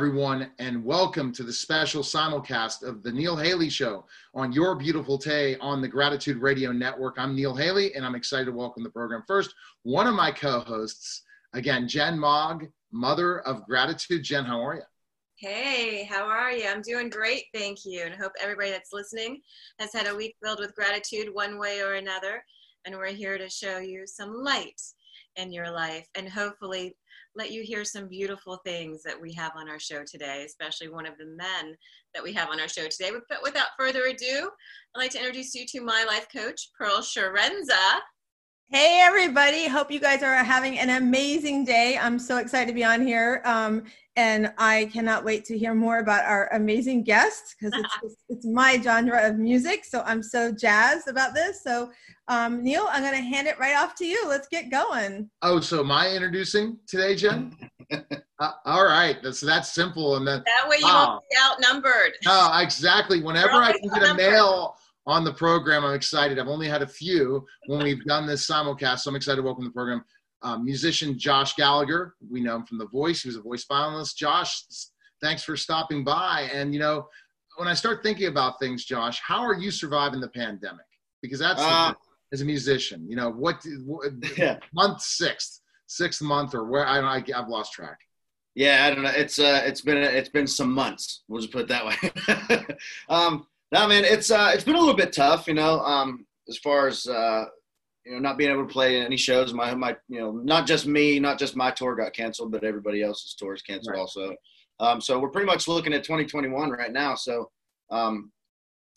[0.00, 5.18] Everyone, and welcome to the special simulcast of the Neil Haley Show on Your Beautiful
[5.18, 7.16] Day on the Gratitude Radio Network.
[7.18, 9.22] I'm Neil Haley, and I'm excited to welcome the program.
[9.26, 14.22] First, one of my co hosts, again, Jenn MOG, mother of gratitude.
[14.24, 14.82] Jenn, how are you?
[15.36, 16.66] Hey, how are you?
[16.66, 18.00] I'm doing great, thank you.
[18.02, 19.42] And I hope everybody that's listening
[19.80, 22.42] has had a week filled with gratitude one way or another.
[22.86, 24.80] And we're here to show you some light
[25.36, 26.96] in your life and hopefully
[27.36, 31.06] let you hear some beautiful things that we have on our show today, especially one
[31.06, 31.76] of the men
[32.14, 33.10] that we have on our show today.
[33.28, 34.50] But without further ado,
[34.94, 38.00] I'd like to introduce you to my life coach, Pearl Chiarenza.
[38.72, 39.66] Hey, everybody.
[39.66, 41.98] Hope you guys are having an amazing day.
[42.00, 43.42] I'm so excited to be on here.
[43.44, 43.82] Um,
[44.14, 47.72] and I cannot wait to hear more about our amazing guests because
[48.04, 49.84] it's, it's my genre of music.
[49.84, 51.64] So I'm so jazzed about this.
[51.64, 51.90] So
[52.28, 54.24] um, Neil, I'm going to hand it right off to you.
[54.28, 55.28] Let's get going.
[55.42, 57.56] Oh, so am I introducing today, Jenn?
[57.92, 61.08] uh, all right, that's that's simple, and then that way you wow.
[61.14, 62.12] won't be outnumbered.
[62.24, 63.20] No, exactly.
[63.20, 64.76] Whenever I can get a male
[65.10, 66.38] on the program, I'm excited.
[66.38, 69.64] I've only had a few when we've done this simulcast, so I'm excited to welcome
[69.64, 70.04] the program.
[70.42, 73.22] Um, musician Josh Gallagher, we know him from The Voice.
[73.22, 74.14] He was a voice finalist.
[74.14, 74.62] Josh,
[75.20, 76.48] thanks for stopping by.
[76.54, 77.08] And you know,
[77.56, 80.86] when I start thinking about things, Josh, how are you surviving the pandemic?
[81.22, 81.92] Because that's uh,
[82.32, 83.04] as a musician?
[83.08, 84.58] You know, what, what yeah.
[84.72, 86.86] month sixth, sixth month, or where?
[86.86, 87.34] I don't.
[87.34, 87.98] I, I've lost track.
[88.54, 89.12] Yeah, I don't know.
[89.14, 91.22] It's uh, it's been it's been some months.
[91.28, 92.76] We'll just put it that way.
[93.08, 95.46] um, no, man, it's uh, it's been a little bit tough.
[95.46, 97.44] You know, um, as far as uh,
[98.04, 99.52] you know, not being able to play any shows.
[99.52, 103.02] My my, you know, not just me, not just my tour got canceled, but everybody
[103.02, 104.00] else's tours canceled right.
[104.00, 104.34] also.
[104.80, 107.14] Um, so we're pretty much looking at 2021 right now.
[107.14, 107.50] So
[107.90, 108.32] um,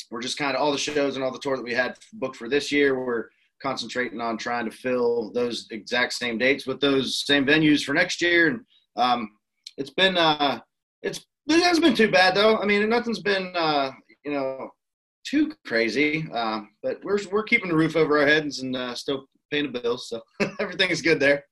[0.09, 2.37] we're just kind of all the shows and all the tour that we had booked
[2.37, 2.97] for this year.
[2.97, 3.25] We're
[3.61, 8.21] concentrating on trying to fill those exact same dates with those same venues for next
[8.21, 8.47] year.
[8.47, 8.59] And
[8.95, 9.31] um,
[9.77, 10.59] it's been uh,
[11.01, 12.57] it's it hasn't been too bad though.
[12.57, 13.91] I mean, nothing's been uh,
[14.25, 14.71] you know
[15.25, 19.25] too crazy, uh, but we're we're keeping the roof over our heads and uh, still
[19.51, 20.21] paying the bills, so
[20.59, 21.45] everything is good there.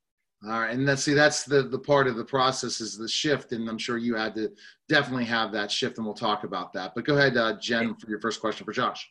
[0.43, 3.51] All right, and let's see, that's the the part of the process is the shift,
[3.51, 4.49] and I'm sure you had to
[4.89, 6.93] definitely have that shift, and we'll talk about that.
[6.95, 9.09] But go ahead, uh, Jenn, for your first question for Josh.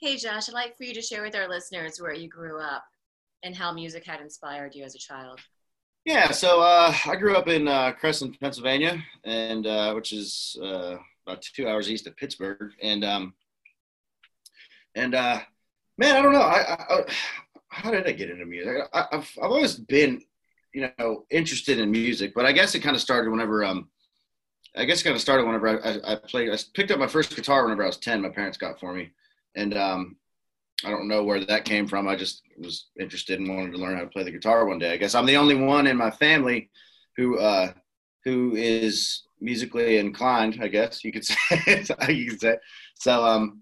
[0.00, 2.82] Hey, Josh, I'd like for you to share with our listeners where you grew up
[3.44, 5.38] and how music had inspired you as a child.
[6.04, 10.96] Yeah, so uh, I grew up in uh, Cresson, Pennsylvania, and uh, which is uh,
[11.26, 13.34] about two hours east of Pittsburgh, and um,
[14.94, 15.40] and uh,
[15.98, 17.04] man, I don't know, I, I,
[17.68, 18.88] how did I get into music?
[18.92, 20.22] I, have I've always been,
[20.74, 23.88] you know, interested in music, but I guess it kind of started whenever um,
[24.76, 26.50] I guess it kind of started whenever I, I, played.
[26.50, 28.22] I picked up my first guitar whenever I was ten.
[28.22, 29.10] My parents got for me,
[29.54, 30.16] and um,
[30.84, 32.08] I don't know where that came from.
[32.08, 34.92] I just was interested and wanted to learn how to play the guitar one day.
[34.92, 36.70] I guess I'm the only one in my family
[37.16, 37.72] who uh,
[38.24, 40.58] who is musically inclined.
[40.62, 41.36] I guess you could say.
[42.08, 42.56] you could say.
[42.94, 43.60] So um,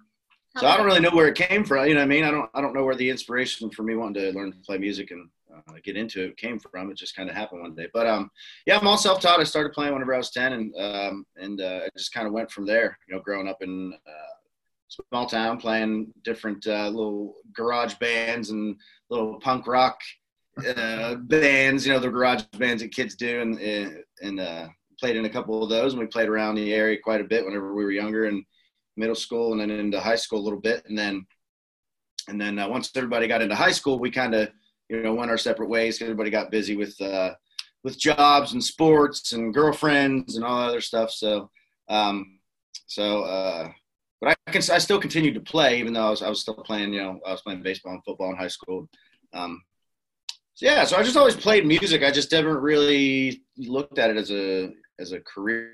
[0.56, 1.86] so I don't really know where it came from.
[1.86, 2.24] You know what I mean?
[2.24, 4.78] I don't I don't know where the inspiration for me wanting to learn to play
[4.78, 6.90] music and uh, get into it came from.
[6.90, 7.88] It just kind of happened one day.
[7.92, 8.30] But um,
[8.66, 9.40] yeah, I'm all self-taught.
[9.40, 12.32] I started playing whenever I was 10, and um, and uh, it just kind of
[12.32, 12.98] went from there.
[13.08, 14.32] You know, growing up in uh,
[14.88, 18.76] small town, playing different uh, little garage bands and
[19.08, 20.00] little punk rock
[20.76, 21.86] uh, bands.
[21.86, 24.68] You know, the garage bands that kids do, and and uh,
[25.00, 25.92] played in a couple of those.
[25.92, 28.44] And we played around the area quite a bit whenever we were younger and
[28.96, 30.84] middle school and then into high school a little bit.
[30.86, 31.26] And then
[32.28, 34.50] and then uh, once everybody got into high school we kind of
[34.88, 36.02] you know went our separate ways.
[36.02, 37.34] Everybody got busy with uh,
[37.82, 41.10] with jobs and sports and girlfriends and all other stuff.
[41.10, 41.50] So
[41.88, 42.40] um,
[42.86, 43.70] so uh,
[44.20, 46.54] but I can I still continued to play even though I was I was still
[46.54, 48.88] playing you know I was playing baseball and football in high school.
[49.32, 49.62] Um,
[50.60, 52.02] yeah so I just always played music.
[52.02, 54.70] I just never really looked at it as a
[55.00, 55.72] as a career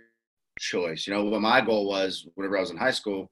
[0.58, 1.06] choice.
[1.06, 3.30] You know, what my goal was whenever I was in high school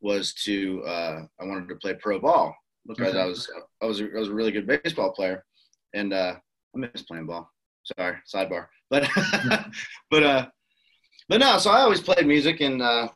[0.00, 2.54] was to uh, I wanted to play pro ball
[2.86, 3.14] because.
[3.16, 3.50] I was
[3.82, 5.44] I was a, I was a really good baseball player,
[5.94, 6.34] and uh,
[6.74, 7.50] I miss playing ball.
[7.96, 8.66] Sorry, sidebar.
[8.90, 9.08] But
[10.10, 10.46] but uh,
[11.28, 11.58] but no.
[11.58, 13.08] So I always played music, and uh,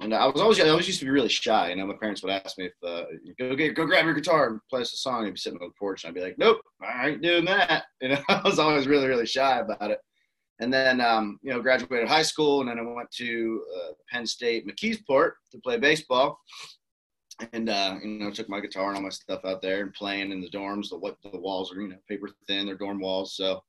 [0.00, 1.70] and I was always I always used to be really shy.
[1.70, 3.04] You know, my parents would ask me if uh,
[3.38, 5.26] go get go grab your guitar and play us a song.
[5.26, 7.84] I'd be sitting on the porch, and I'd be like, nope, I ain't doing that.
[8.00, 9.98] You know, I was always really really shy about it
[10.62, 14.26] and then um, you know graduated high school and then i went to uh, penn
[14.26, 16.38] state mckeesport to play baseball.
[17.52, 20.30] And uh, you know took my guitar and all my stuff out there and playing
[20.30, 23.34] in the dorms the what the walls are you know paper thin they're dorm walls.
[23.34, 23.62] So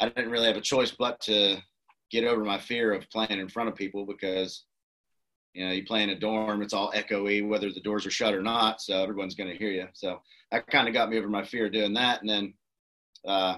[0.00, 1.56] i didn't really have a choice but to
[2.10, 4.64] get over my fear of playing in front of people because
[5.54, 8.34] you know you play in a dorm it's all echoey whether the doors are shut
[8.34, 11.28] or not so everyone's going to hear you so that kind of got me over
[11.28, 12.20] my fear of doing that.
[12.20, 12.54] And then
[13.26, 13.56] uh,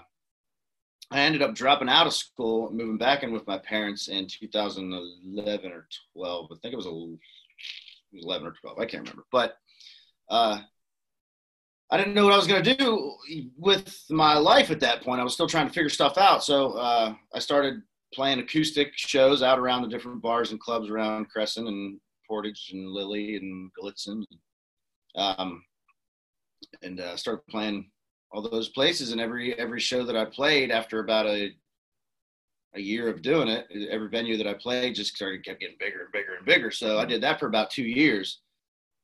[1.12, 5.70] I ended up dropping out of school, moving back in with my parents in 2011
[5.70, 6.48] or 12.
[6.50, 7.16] I think it was, a,
[8.14, 8.78] 11 or 12.
[8.78, 9.24] I can't remember.
[9.30, 9.56] But
[10.30, 10.60] uh,
[11.90, 13.14] I didn't know what I was going to do
[13.58, 15.20] with my life at that point.
[15.20, 16.42] I was still trying to figure stuff out.
[16.42, 17.82] So uh, I started
[18.14, 22.88] playing acoustic shows out around the different bars and clubs around Cresson and Portage and
[22.88, 24.24] Lilly and Gallitzin.
[25.14, 25.62] Um,
[26.82, 27.90] and uh, started playing
[28.32, 31.50] all those places and every every show that I played after about a
[32.74, 36.04] a year of doing it, every venue that I played just started kept getting bigger
[36.04, 36.70] and bigger and bigger.
[36.70, 38.40] So I did that for about two years,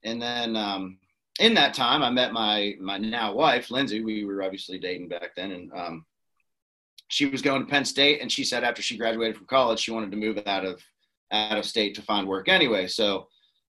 [0.04, 0.98] and then um,
[1.38, 4.02] in that time I met my my now wife Lindsay.
[4.02, 6.06] We were obviously dating back then, and um,
[7.08, 9.90] she was going to Penn State, and she said after she graduated from college she
[9.90, 10.82] wanted to move out of
[11.30, 12.86] out of state to find work anyway.
[12.86, 13.28] So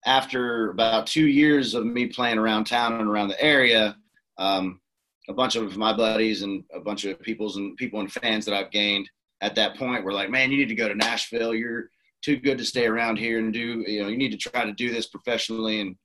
[0.04, 3.96] after about two years of me playing around town and around the area.
[4.36, 4.80] Um,
[5.28, 8.54] a bunch of my buddies and a bunch of people's and people and fans that
[8.54, 9.08] I've gained
[9.40, 11.54] at that point were like, man, you need to go to Nashville.
[11.54, 11.90] You're
[12.22, 14.72] too good to stay around here and do, you know, you need to try to
[14.72, 15.96] do this professionally and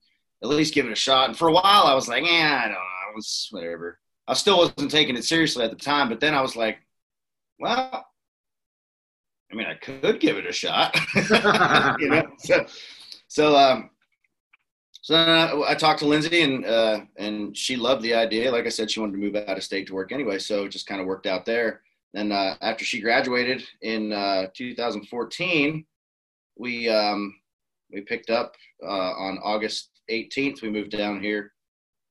[0.43, 1.29] at least give it a shot.
[1.29, 2.77] And for a while I was like, yeah, I don't know.
[2.77, 3.99] I was whatever.
[4.27, 6.77] I still wasn't taking it seriously at the time, but then I was like,
[7.59, 8.05] well,
[9.51, 10.95] I mean, I could give it a shot,
[11.99, 12.27] you know?
[12.37, 12.65] So,
[13.27, 13.89] so, um,
[15.09, 18.51] so then I, I, talked to Lindsay and uh, and she loved the idea.
[18.51, 20.69] Like I said, she wanted to move out of state to work anyway, so it
[20.69, 21.81] just kind of worked out there.
[22.13, 25.83] And uh, after she graduated in uh, 2014,
[26.59, 27.33] we um,
[27.91, 28.53] we picked up
[28.83, 30.61] uh, on August 18th.
[30.61, 31.53] We moved down here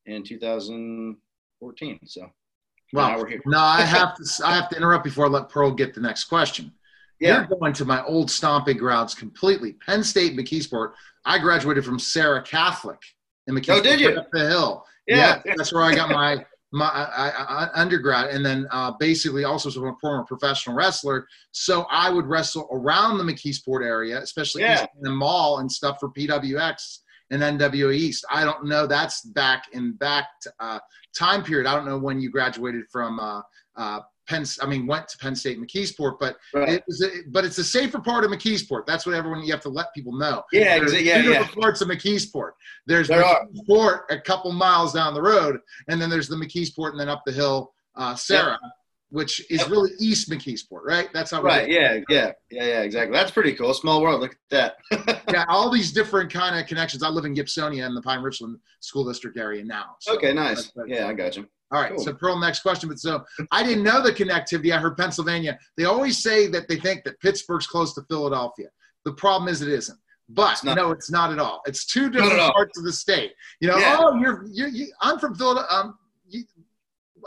[0.06, 1.98] in 2014.
[2.04, 2.32] So
[2.92, 6.00] well, no, I have to I have to interrupt before I let Pearl get the
[6.00, 6.72] next question.
[7.20, 7.46] Yeah.
[7.48, 9.72] You're going to my old stomping grounds completely.
[9.84, 10.92] Penn State, McKeesport.
[11.24, 13.00] I graduated from Serra Catholic
[13.46, 13.78] in McKeesport.
[13.78, 14.10] Oh, did you?
[14.10, 14.84] Up the hill.
[15.06, 15.40] Yeah.
[15.44, 15.54] yeah.
[15.56, 19.94] That's where I got my my I, I, undergrad, and then uh, basically also a
[20.00, 21.26] former professional wrestler.
[21.50, 24.82] So I would wrestle around the McKeesport area, especially yeah.
[24.82, 26.98] in the mall and stuff for PWX
[27.30, 28.24] and NWA East.
[28.30, 28.86] I don't know.
[28.86, 30.26] That's back in back
[30.60, 30.78] uh,
[31.16, 31.66] time period.
[31.66, 33.40] I don't know when you graduated from uh,
[33.76, 36.68] uh, Penn, I mean, went to Penn State McKeesport, but right.
[36.68, 38.84] it was, a, but it's a safer part of McKeesport.
[38.86, 40.42] That's what everyone you have to let people know.
[40.52, 41.48] Yeah, There's yeah, yeah.
[41.48, 42.50] parts of McKeesport.
[42.86, 45.58] There's there McKeesport a couple miles down the road,
[45.88, 48.68] and then there's the McKeesport, and then up the hill, uh, Serra, yeah.
[49.08, 49.70] which is yep.
[49.70, 51.08] really East McKeesport, right?
[51.14, 51.42] That's how.
[51.42, 51.68] Right.
[51.68, 52.00] Yeah.
[52.10, 52.32] Yeah.
[52.50, 52.64] Yeah.
[52.64, 52.82] Yeah.
[52.82, 53.16] Exactly.
[53.16, 53.72] That's pretty cool.
[53.72, 54.20] Small world.
[54.20, 55.22] Look at that.
[55.32, 55.46] yeah.
[55.48, 57.02] All these different kind of connections.
[57.02, 59.96] I live in Gibsonia in the Pine Richland School District area now.
[60.00, 60.34] So okay.
[60.34, 60.56] Nice.
[60.56, 61.48] That's, that's, yeah, I got you.
[61.70, 62.04] All right, cool.
[62.04, 62.88] so Pearl, next question.
[62.88, 64.72] But so I didn't know the connectivity.
[64.72, 65.58] I heard Pennsylvania.
[65.76, 68.68] They always say that they think that Pittsburgh's close to Philadelphia.
[69.04, 69.98] The problem is it isn't.
[70.30, 71.62] But it's no, it's not at all.
[71.66, 73.32] It's two different parts of the state.
[73.60, 73.96] You know, yeah.
[73.98, 75.74] oh, you're, you're you, I'm from Philadelphia.
[75.74, 75.98] Um,
[76.28, 76.44] you,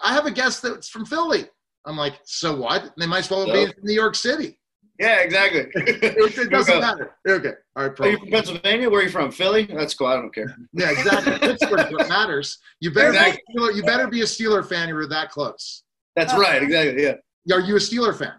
[0.03, 1.45] I have a guest that's from Philly.
[1.85, 2.93] I'm like, so what?
[2.97, 4.59] They might as well so, be from New York City.
[5.01, 5.61] Yeah, exactly.
[5.75, 7.15] it, it doesn't matter.
[7.27, 7.53] Okay.
[7.75, 7.99] All right.
[7.99, 8.87] Are you from Pennsylvania?
[8.87, 9.31] Where are you from?
[9.31, 9.63] Philly?
[9.65, 10.05] That's cool.
[10.05, 10.55] I don't care.
[10.73, 11.39] Yeah, exactly.
[11.39, 12.59] Pittsburgh what matters.
[12.81, 13.41] You better exactly.
[13.47, 14.89] be Steeler, you better be a Steeler fan.
[14.89, 15.83] You're that close.
[16.15, 16.61] That's right.
[16.61, 17.01] Exactly.
[17.01, 17.55] Yeah.
[17.55, 18.33] Are you a Steeler fan?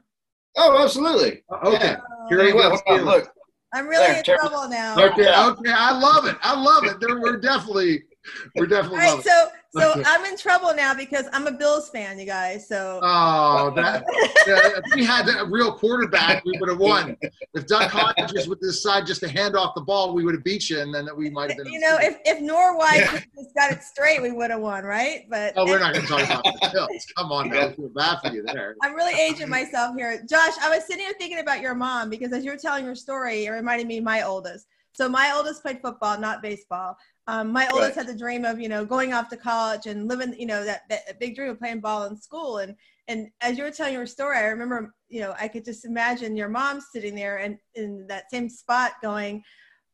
[0.56, 1.42] Oh, absolutely.
[1.50, 1.84] Uh, okay.
[1.84, 1.96] Yeah.
[2.28, 2.78] Here you go.
[3.02, 3.28] Look.
[3.74, 4.94] I'm really there, in trouble now.
[4.94, 5.22] Okay.
[5.22, 5.72] Okay.
[5.72, 6.36] I love it.
[6.42, 7.00] I love it.
[7.00, 8.04] There, we're definitely
[8.56, 9.00] we're definitely.
[9.00, 12.68] All right, so so I'm in trouble now because I'm a Bills fan, you guys.
[12.68, 13.00] So.
[13.02, 14.04] Oh, that,
[14.46, 17.16] yeah, if we had a real quarterback, we would have won.
[17.54, 20.68] If Doug Hodges would decide just to hand off the ball, we would have beat
[20.68, 21.72] you, and then we might have been.
[21.72, 23.20] You know, if if Norwood yeah.
[23.34, 25.26] just got it straight, we would have won, right?
[25.30, 25.54] But.
[25.56, 27.06] Oh, we're not going to talk about the Bills.
[27.16, 27.68] Come on, now.
[27.68, 28.76] I feel bad for you there.
[28.82, 30.52] I'm really aging myself here, Josh.
[30.60, 33.46] I was sitting here thinking about your mom because as you were telling your story,
[33.46, 34.66] it reminded me of my oldest.
[34.94, 36.96] So my oldest played football, not baseball.
[37.26, 37.72] Um, my right.
[37.72, 40.64] oldest had the dream of, you know, going off to college and living, you know,
[40.64, 42.58] that, that big dream of playing ball in school.
[42.58, 42.74] And
[43.08, 46.36] and as you were telling your story, I remember, you know, I could just imagine
[46.36, 49.42] your mom sitting there and in that same spot going,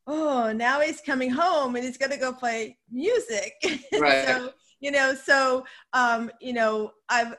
[0.07, 3.53] oh, now he's coming home and he's going to go play music.
[3.99, 4.27] Right.
[4.27, 7.35] so, you know, so, um, you know, I've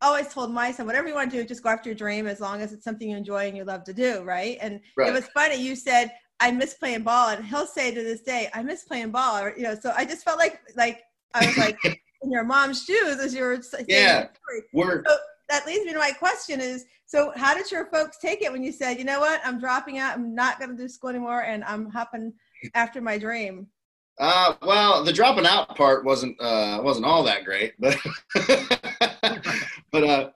[0.00, 2.40] always told my son, whatever you want to do, just go after your dream as
[2.40, 4.22] long as it's something you enjoy and you love to do.
[4.22, 4.58] Right.
[4.60, 5.08] And right.
[5.08, 5.56] it was funny.
[5.56, 6.10] You said,
[6.42, 9.38] I miss playing ball, and he'll say to this day, I miss playing ball.
[9.38, 11.02] Or, you know, so I just felt like like
[11.34, 13.86] I was like in your mom's shoes as you were saying.
[13.88, 14.26] Yeah,
[14.72, 15.04] we're.
[15.06, 15.16] So
[15.48, 18.64] that leads me to my question: Is so how did your folks take it when
[18.64, 21.42] you said, you know what, I'm dropping out, I'm not going to do school anymore,
[21.42, 22.32] and I'm hopping
[22.74, 23.66] after my dream?
[24.18, 27.96] Uh, well, the dropping out part wasn't uh, wasn't all that great, but
[29.92, 30.30] but uh,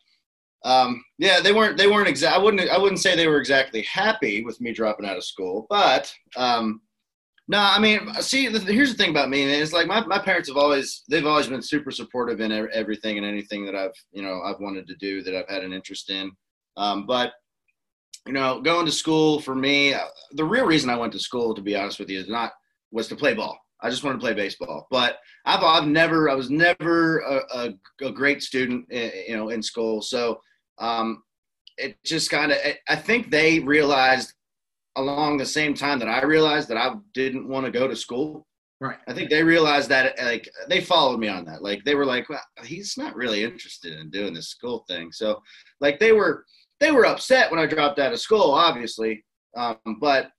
[0.67, 2.37] um, yeah, they weren't they weren't exact.
[2.37, 5.67] I wouldn't I wouldn't say they were exactly happy with me dropping out of school,
[5.71, 6.81] but um,
[7.49, 9.45] No, I mean, see, here's the thing about me.
[9.45, 13.27] It's like my, my parents have always they've always been super supportive in everything and
[13.27, 16.33] anything that I've you know I've wanted to do that I've had an interest in.
[16.77, 17.33] Um, but
[18.27, 20.01] you know, going to school for me, uh,
[20.33, 22.53] the real reason I went to school, to be honest with you, is not
[22.91, 23.57] was to play ball.
[23.81, 24.89] I just wanted to play baseball.
[24.91, 29.37] But I've I've never I was never a, a, a great student, in, eh, you
[29.37, 30.03] know, in school.
[30.03, 30.41] So
[30.79, 31.23] um,
[31.79, 34.33] it just kind of I think they realized
[34.97, 38.47] along the same time that I realized that I didn't want to go to school.
[38.81, 38.99] Right.
[39.09, 41.63] I think they realized that like they followed me on that.
[41.63, 45.13] Like they were like, well, he's not really interested in doing this school thing.
[45.13, 45.43] So
[45.81, 46.45] like they were
[46.81, 49.25] they were upset when I dropped out of school, obviously.
[49.57, 50.31] Um, but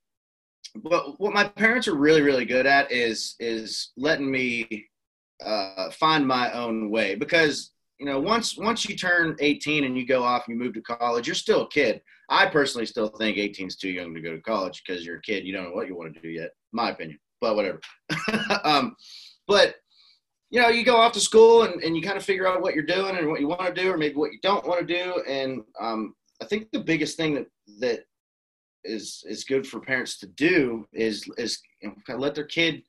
[0.83, 4.87] but what my parents are really really good at is is letting me
[5.43, 10.05] uh, find my own way because you know once once you turn 18 and you
[10.05, 12.01] go off and you move to college, you're still a kid.
[12.29, 15.21] I personally still think 18 is too young to go to college because you're a
[15.21, 15.45] kid.
[15.45, 17.19] You don't know what you want to do yet, my opinion.
[17.39, 17.79] But whatever.
[18.63, 18.95] um,
[19.47, 19.75] but
[20.49, 22.73] you know, you go off to school and, and you kind of figure out what
[22.73, 24.93] you're doing and what you want to do, or maybe what you don't want to
[24.93, 25.21] do.
[25.27, 27.47] And um, I think the biggest thing that
[27.79, 28.03] that
[28.83, 32.45] is is good for parents to do is is you know, kind of let their
[32.45, 32.83] kid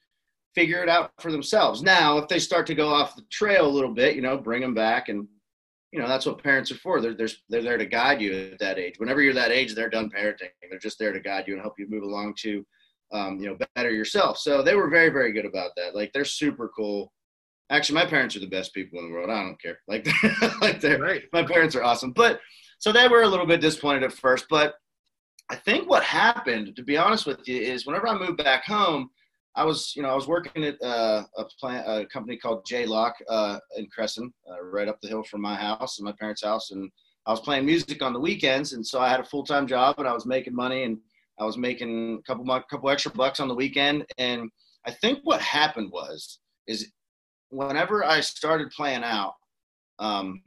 [0.58, 1.82] figure it out for themselves.
[1.82, 4.60] Now, if they start to go off the trail a little bit, you know, bring
[4.60, 5.28] them back and
[5.92, 7.00] you know that's what parents are for.
[7.00, 8.98] They're they're they're there to guide you at that age.
[8.98, 10.50] Whenever you're that age, they're done parenting.
[10.68, 12.66] They're just there to guide you and help you move along to,
[13.12, 14.38] um, you know, better yourself.
[14.38, 15.94] So they were very very good about that.
[15.94, 17.12] Like they're super cool.
[17.70, 19.30] Actually, my parents are the best people in the world.
[19.30, 19.78] I don't care.
[19.86, 20.06] Like
[20.60, 21.22] like they're right.
[21.32, 22.12] my parents are awesome.
[22.12, 22.40] But
[22.80, 24.46] so they were a little bit disappointed at first.
[24.50, 24.74] But
[25.50, 29.08] I think what happened, to be honest with you, is whenever I moved back home
[29.58, 32.86] I was, you know, I was working at uh, a plant, a company called J
[32.86, 36.44] Lock uh, in Cresson, uh, right up the hill from my house and my parents'
[36.44, 36.88] house, and
[37.26, 39.96] I was playing music on the weekends, and so I had a full time job,
[39.98, 40.98] and I was making money, and
[41.40, 44.48] I was making a couple couple extra bucks on the weekend, and
[44.86, 46.38] I think what happened was
[46.68, 46.92] is
[47.50, 49.34] whenever I started playing out,
[49.98, 50.40] um,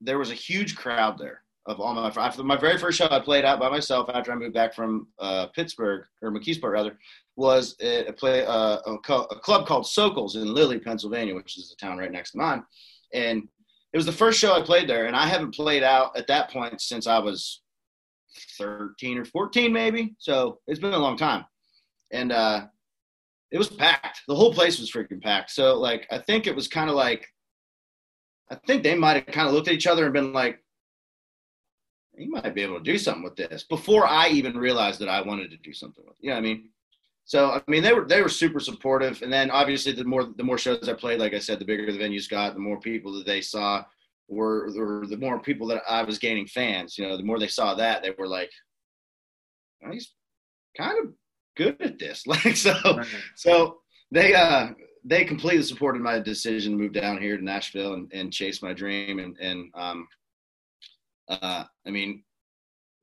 [0.00, 3.44] there was a huge crowd there of all my my very first show I played
[3.44, 6.98] out by myself after I moved back from uh, Pittsburgh or McKeesport rather
[7.40, 11.84] was a, play uh, a, a, club called Sokol's in Lilly, Pennsylvania, which is a
[11.84, 12.62] town right next to mine,
[13.14, 13.48] and
[13.92, 16.50] it was the first show I played there, and I haven't played out at that
[16.50, 17.62] point since I was
[18.58, 21.46] 13 or 14 maybe, so it's been a long time,
[22.12, 22.66] and uh,
[23.50, 24.20] it was packed.
[24.28, 25.50] The whole place was freaking packed.
[25.50, 27.26] So like I think it was kind of like
[28.50, 30.62] I think they might have kind of looked at each other and been like,
[32.18, 35.22] "You might be able to do something with this before I even realized that I
[35.22, 36.24] wanted to do something with it.
[36.24, 36.68] You know what I mean?
[37.30, 39.22] So I mean they were they were super supportive.
[39.22, 41.92] And then obviously the more the more shows I played, like I said, the bigger
[41.92, 43.84] the venues got, the more people that they saw
[44.26, 46.98] were or the more people that I was gaining fans.
[46.98, 48.50] You know, the more they saw that, they were like,
[49.86, 50.12] oh, he's
[50.76, 51.12] kind of
[51.56, 52.24] good at this.
[52.26, 52.74] Like so
[53.36, 53.78] so
[54.10, 54.70] they uh
[55.04, 58.72] they completely supported my decision to move down here to Nashville and, and chase my
[58.72, 60.08] dream and and um
[61.28, 62.24] uh, I mean,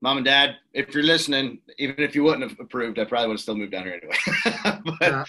[0.00, 3.34] mom and dad, if you're listening, even if you wouldn't have approved, I probably would
[3.34, 4.80] have still moved down here anyway.
[5.00, 5.24] but, yeah.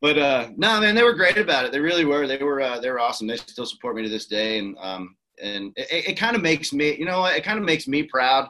[0.00, 1.72] but uh, no, man, they were great about it.
[1.72, 2.26] They really were.
[2.26, 3.26] They were uh, they were awesome.
[3.26, 6.72] They still support me to this day, and um, and it, it kind of makes
[6.72, 8.48] me, you know, it kind of makes me proud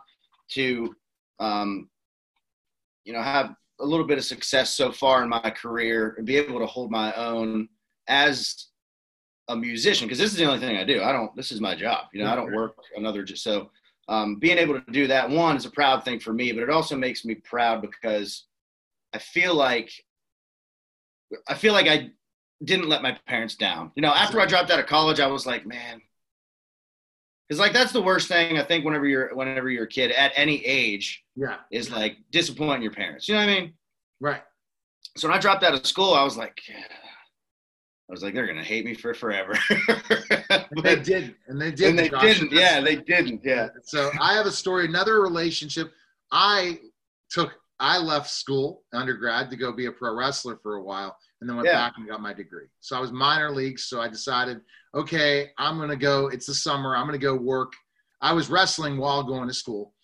[0.50, 0.94] to,
[1.40, 1.88] um,
[3.04, 6.37] you know, have a little bit of success so far in my career and be
[6.37, 7.68] able to hold my own
[8.08, 8.68] as
[9.49, 11.02] a musician because this is the only thing I do.
[11.02, 11.35] I don't.
[11.37, 12.06] This is my job.
[12.12, 13.26] You know, I don't work another.
[13.26, 13.70] So
[14.08, 16.70] um, being able to do that one is a proud thing for me but it
[16.70, 18.46] also makes me proud because
[19.12, 19.90] i feel like
[21.48, 22.10] i feel like i
[22.64, 23.92] didn't let my parents down.
[23.94, 26.00] You know after i dropped out of college i was like man.
[27.48, 30.32] Because like that's the worst thing i think whenever you're whenever you're a kid at
[30.34, 31.58] any age yeah.
[31.70, 33.28] is like disappointing your parents.
[33.28, 33.72] You know what i mean?
[34.20, 34.42] Right.
[35.16, 36.60] So when i dropped out of school i was like
[38.08, 39.54] I was like, they're gonna hate me for forever.
[40.48, 41.98] but, they didn't, and they didn't.
[41.98, 42.52] And they didn't.
[42.52, 43.40] Yeah, they didn't.
[43.44, 43.68] Yeah.
[43.82, 44.86] So I have a story.
[44.86, 45.92] Another relationship.
[46.30, 46.78] I
[47.30, 47.52] took.
[47.80, 51.56] I left school undergrad to go be a pro wrestler for a while, and then
[51.56, 51.75] went yeah.
[51.75, 52.66] back and got my degree.
[52.80, 53.84] So I was minor leagues.
[53.84, 54.60] So I decided,
[54.94, 56.28] okay, I'm gonna go.
[56.28, 56.96] It's the summer.
[56.96, 57.72] I'm gonna go work.
[58.20, 59.94] I was wrestling while going to school,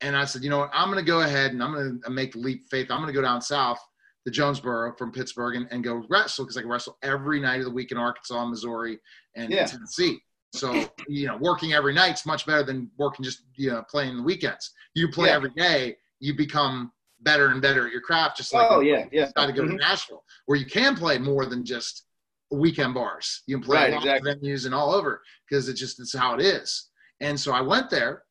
[0.00, 0.70] and I said, you know what?
[0.72, 2.90] I'm gonna go ahead and I'm gonna make the leap faith.
[2.90, 3.78] I'm gonna go down south
[4.24, 7.66] the Jonesboro from Pittsburgh and, and go wrestle because I can wrestle every night of
[7.66, 8.98] the week in Arkansas, Missouri,
[9.36, 9.66] and yeah.
[9.66, 10.18] Tennessee.
[10.54, 14.22] So you know, working every night's much better than working just you know playing the
[14.22, 14.72] weekends.
[14.94, 15.34] You play yeah.
[15.34, 18.36] every day, you become better and better at your craft.
[18.36, 19.30] Just like oh yeah, yeah.
[19.34, 19.72] Got to go mm-hmm.
[19.72, 22.06] to Nashville where you can play more than just
[22.50, 23.42] weekend bars.
[23.46, 24.34] You can play right, exactly.
[24.34, 26.90] venues and all over because it just it's how it is.
[27.20, 28.22] And so I went there,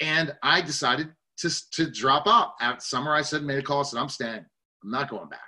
[0.00, 2.52] and I decided to to drop out.
[2.60, 3.80] At summer, I said made a call.
[3.80, 4.44] I said I'm staying.
[4.82, 5.40] I'm not going back.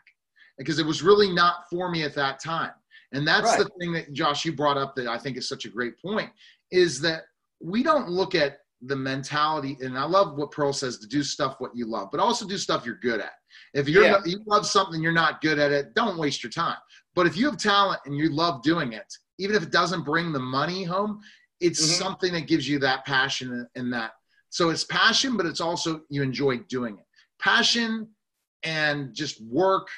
[0.58, 2.72] because it was really not for me at that time.
[3.12, 3.60] And that's Right.
[3.60, 6.30] the thing that Josh you brought up that I think is such a great point
[6.70, 7.22] is that
[7.58, 11.56] we don't look at the mentality and I love what Pearl says to do stuff
[11.58, 13.32] what you love, but also do stuff you're good at.
[13.72, 14.18] If you're Yeah.
[14.26, 16.78] you love something you're not good at it, don't waste your time.
[17.14, 20.32] But if you have talent and you love doing it, even if it doesn't bring
[20.32, 21.22] the money home,
[21.60, 21.98] it's Mhm.
[21.98, 24.12] something that gives you that passion and that.
[24.50, 27.06] So it's passion, but it's also you enjoy doing it.
[27.38, 28.14] Passion
[28.62, 29.88] and just work,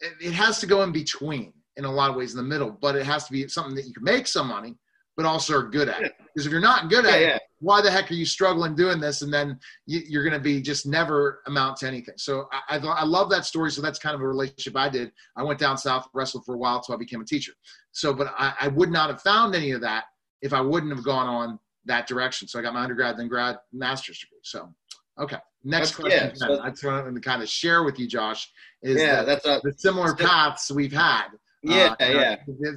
[0.00, 2.70] it, it has to go in between in a lot of ways in the middle,
[2.70, 4.76] but it has to be something that you can make some money,
[5.16, 6.00] but also are good at.
[6.00, 6.08] Yeah.
[6.34, 9.00] Because if you're not good Yeah, at it, why the heck are you struggling doing
[9.00, 9.22] this?
[9.22, 12.14] And then you, you're going to be just never amount to anything.
[12.16, 13.70] So I, I, I love that story.
[13.70, 15.12] So that's kind of a relationship I did.
[15.36, 17.52] I went down south, wrestled for a while until I became a teacher.
[17.92, 20.04] So, but I, I would not have found any of that
[20.40, 22.46] if I wouldn't have gone on that direction.
[22.46, 24.38] So I got my undergrad, then grad, master's degree.
[24.42, 24.72] So,
[25.18, 25.38] okay.
[25.64, 26.30] Next That's- question.
[26.30, 26.66] yeah, so- Ken.
[26.66, 28.50] I just wanted to kind of share with you, Josh,
[28.82, 31.28] is Yeah, that that's a the similar paths we've had.
[31.62, 32.36] yeah, Uh, yeah.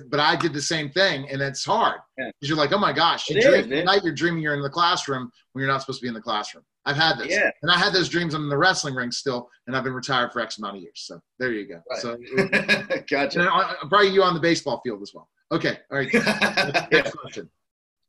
[0.10, 2.32] But I did the same thing, and it's hard Yeah.
[2.40, 4.62] because you're like, oh my gosh, you dream, is, at night you're dreaming you're in
[4.64, 6.64] the classroom when you're not supposed to be in the classroom.
[6.84, 7.52] I've had this, Yeah.
[7.62, 8.34] and I had those dreams.
[8.34, 11.04] I'm in the wrestling ring still, and I've been retired for X amount of years.
[11.06, 11.80] So there you go.
[11.88, 12.00] Right.
[12.02, 13.42] So and gotcha.
[13.44, 15.30] I- I- probably you on the baseball field as well.
[15.52, 16.12] Okay, all right.
[16.12, 16.88] yeah.
[16.92, 17.48] Next question.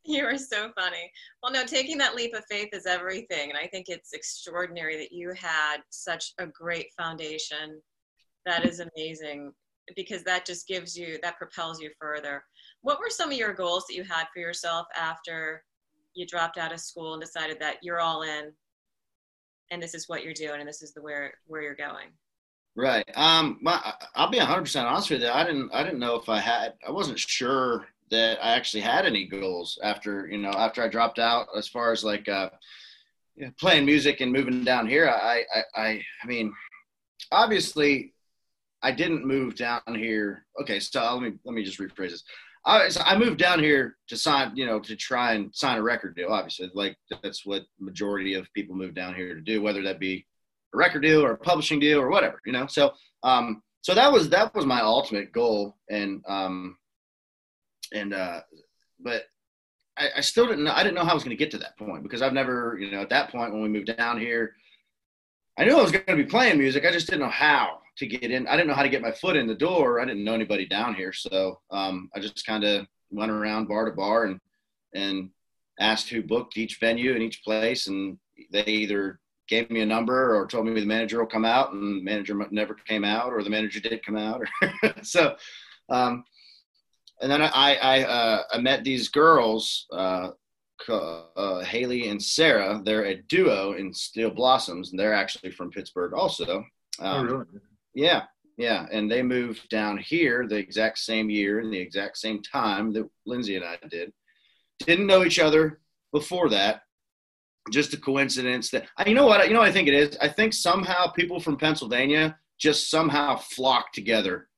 [0.05, 1.11] You are so funny.
[1.43, 3.51] Well, no, taking that leap of faith is everything.
[3.51, 7.81] And I think it's extraordinary that you had such a great foundation.
[8.45, 9.53] That is amazing
[9.95, 12.43] because that just gives you, that propels you further.
[12.81, 15.63] What were some of your goals that you had for yourself after
[16.15, 18.53] you dropped out of school and decided that you're all in
[19.71, 22.09] and this is what you're doing and this is the where, where you're going?
[22.75, 23.09] Right.
[23.15, 25.29] Um, my, I'll be 100% honest with you.
[25.29, 29.05] I didn't, I didn't know if I had, I wasn't sure that I actually had
[29.05, 32.51] any goals after, you know, after I dropped out as far as like, uh,
[33.59, 35.09] playing music and moving down here.
[35.09, 35.89] I, I, I,
[36.23, 36.53] I mean,
[37.31, 38.15] obviously
[38.83, 40.45] I didn't move down here.
[40.61, 40.79] Okay.
[40.79, 42.25] So let me, let me just rephrase this.
[42.65, 45.83] I, so I moved down here to sign, you know, to try and sign a
[45.83, 46.29] record deal.
[46.29, 50.27] Obviously, like that's what majority of people move down here to do, whether that be
[50.73, 52.67] a record deal or a publishing deal or whatever, you know.
[52.69, 52.93] So,
[53.25, 56.77] um, so that was that was my ultimate goal, and um,
[57.93, 58.41] and uh,
[59.01, 59.25] but
[59.97, 60.73] I, I still didn't know.
[60.73, 62.79] I didn't know how I was going to get to that point because I've never,
[62.81, 64.55] you know, at that point when we moved down here,
[65.59, 66.85] I knew I was going to be playing music.
[66.87, 68.47] I just didn't know how to get in.
[68.47, 70.01] I didn't know how to get my foot in the door.
[70.01, 73.85] I didn't know anybody down here, so um, I just kind of went around bar
[73.85, 74.41] to bar and
[74.95, 75.31] and
[75.79, 78.19] asked who booked each venue and each place, and
[78.51, 82.01] they either gave me a number or told me the manager will come out, and
[82.01, 84.41] the manager never came out, or the manager did come out.
[84.41, 85.37] Or so,
[85.91, 86.25] um,
[87.23, 90.31] and then I I, uh, I met these girls, uh,
[90.89, 92.83] uh, Haley and Sarah.
[92.85, 96.65] They're a duo in Steel Blossoms, and they're actually from Pittsburgh also.
[97.01, 97.45] Oh, Um, really?
[97.95, 98.25] yeah,
[98.59, 102.93] yeah, and they moved down here the exact same year and the exact same time
[102.95, 104.13] that Lindsay and I did.
[104.81, 105.81] Didn't know each other
[106.13, 106.83] before that.
[107.71, 110.17] Just a coincidence that I, you know what you know what I think it is.
[110.21, 114.49] I think somehow people from Pennsylvania just somehow flock together,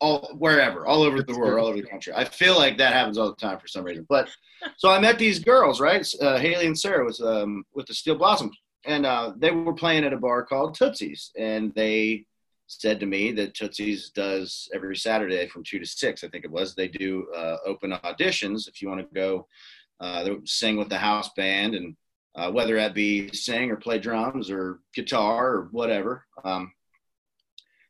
[0.00, 2.12] all wherever, all over the world, all over the country.
[2.14, 4.06] I feel like that happens all the time for some reason.
[4.08, 4.28] But
[4.76, 6.06] so I met these girls, right?
[6.20, 10.04] Uh, Haley and Sarah was um, with the Steel Blossoms, and uh, they were playing
[10.04, 12.24] at a bar called Tootsie's, and they
[12.66, 16.50] said to me that Tootsie's does every Saturday from two to six, I think it
[16.50, 16.74] was.
[16.74, 19.46] They do uh, open auditions if you want to go
[20.00, 21.96] uh, sing with the house band, and
[22.36, 26.24] uh, whether that be sing or play drums or guitar or whatever.
[26.44, 26.72] Um,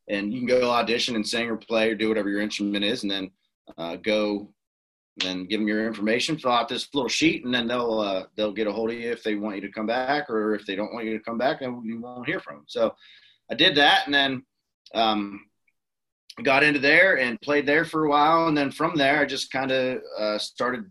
[0.09, 3.03] and you can go audition and sing or play or do whatever your instrument is,
[3.03, 3.31] and then
[3.77, 4.49] uh, go.
[5.25, 8.53] and give them your information, fill out this little sheet, and then they'll uh, they'll
[8.53, 10.77] get a hold of you if they want you to come back, or if they
[10.77, 12.64] don't want you to come back, then you won't hear from them.
[12.68, 12.94] So
[13.51, 14.44] I did that, and then
[14.94, 15.40] um,
[16.44, 19.51] got into there and played there for a while, and then from there I just
[19.51, 20.85] kind of uh, started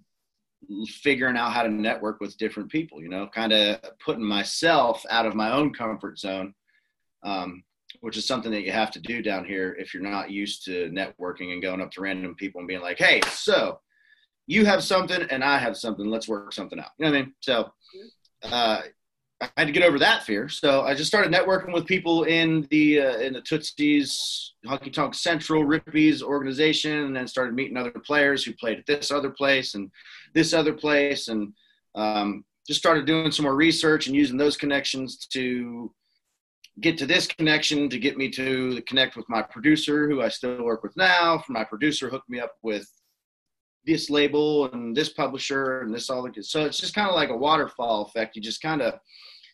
[0.88, 3.02] figuring out how to network with different people.
[3.02, 6.54] You know, kind of putting myself out of my own comfort zone,
[7.24, 7.64] um,
[8.02, 10.90] which is something that you have to do down here if you're not used to
[10.90, 13.80] networking and going up to random people and being like, "Hey, so."
[14.50, 16.06] You have something and I have something.
[16.06, 16.92] Let's work something out.
[16.98, 17.34] You know what I mean?
[17.42, 17.70] So,
[18.44, 18.82] uh,
[19.40, 20.50] I had to get over that fear.
[20.50, 25.14] So I just started networking with people in the uh, in the Tootsie's Honky Tonk
[25.14, 29.76] Central Rippy's organization, and then started meeting other players who played at this other place
[29.76, 29.92] and
[30.34, 31.54] this other place, and
[31.94, 35.94] um, just started doing some more research and using those connections to
[36.82, 40.64] get to this connection to get me to connect with my producer, who I still
[40.64, 41.40] work with now.
[41.40, 42.88] For my producer, hooked me up with
[43.86, 46.46] this label and this publisher and this all the good.
[46.46, 48.96] so it's just kind of like a waterfall effect you just kind of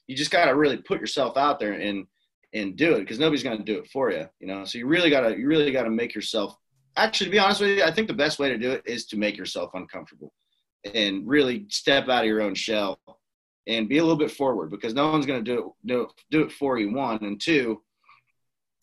[0.07, 2.07] you just got to really put yourself out there and
[2.53, 4.27] and do it because nobody's going to do it for you.
[4.39, 6.55] You know, so you really gotta you really gotta make yourself.
[6.95, 9.05] Actually, to be honest with you, I think the best way to do it is
[9.07, 10.31] to make yourself uncomfortable
[10.93, 12.99] and really step out of your own shell
[13.67, 16.09] and be a little bit forward because no one's going to do it, do it
[16.31, 16.93] do it for you.
[16.93, 17.81] One and two,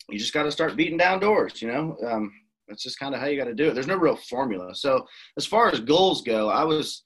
[0.09, 1.61] you just got to start beating down doors.
[1.61, 2.33] You know, um,
[2.67, 3.73] that's just kind of how you got to do it.
[3.73, 4.75] There's no real formula.
[4.75, 5.05] So
[5.37, 7.03] as far as goals go, I was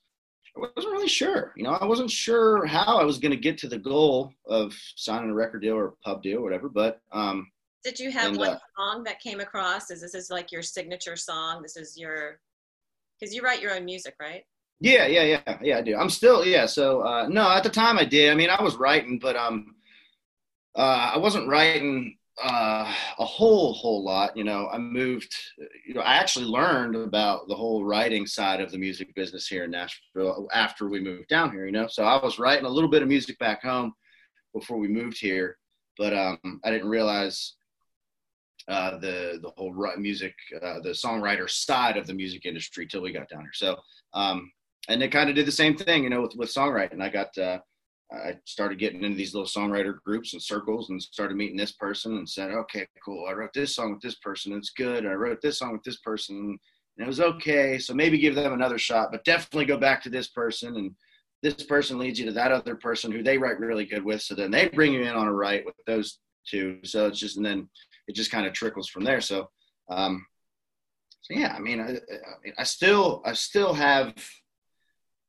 [0.55, 1.51] I wasn't really sure.
[1.57, 4.73] You know, I wasn't sure how I was going to get to the goal of
[4.95, 6.69] signing a record deal or a pub deal or whatever.
[6.69, 7.51] But um,
[7.83, 9.91] did you have and, one uh, song that came across?
[9.91, 11.61] Is this is like your signature song?
[11.61, 12.39] This is your
[13.19, 14.43] because you write your own music, right?
[14.79, 15.77] Yeah, yeah, yeah, yeah.
[15.77, 15.95] I do.
[15.95, 16.65] I'm still yeah.
[16.65, 18.31] So uh, no, at the time I did.
[18.31, 19.75] I mean, I was writing, but um,
[20.75, 24.35] uh, I wasn't writing uh, a whole whole lot.
[24.35, 25.33] You know, I moved.
[25.87, 29.63] You know, I actually learned about the whole writing side of the music business here
[29.63, 31.65] in Nashville after we moved down here.
[31.65, 33.93] You know, so I was writing a little bit of music back home
[34.53, 35.57] before we moved here,
[35.97, 37.55] but um, I didn't realize
[38.67, 43.13] uh, the the whole music, uh, the songwriter side of the music industry till we
[43.13, 43.53] got down here.
[43.53, 43.77] So,
[44.13, 44.51] um,
[44.89, 47.01] and they kind of did the same thing, you know, with, with songwriting.
[47.01, 47.59] I got, uh,
[48.11, 52.17] I started getting into these little songwriter groups and circles and started meeting this person
[52.17, 53.25] and said, okay, cool.
[53.27, 54.53] I wrote this song with this person.
[54.53, 55.05] It's good.
[55.05, 56.59] I wrote this song with this person and
[57.05, 57.79] it was okay.
[57.79, 60.75] So maybe give them another shot, but definitely go back to this person.
[60.77, 60.95] And
[61.41, 64.21] this person leads you to that other person who they write really good with.
[64.21, 66.79] So then they bring you in on a write with those two.
[66.83, 67.67] So it's just, and then
[68.07, 69.19] it just kind of trickles from there.
[69.19, 69.49] So,
[69.89, 70.23] um,
[71.21, 74.13] so yeah, I mean, I, I, I still, I still have,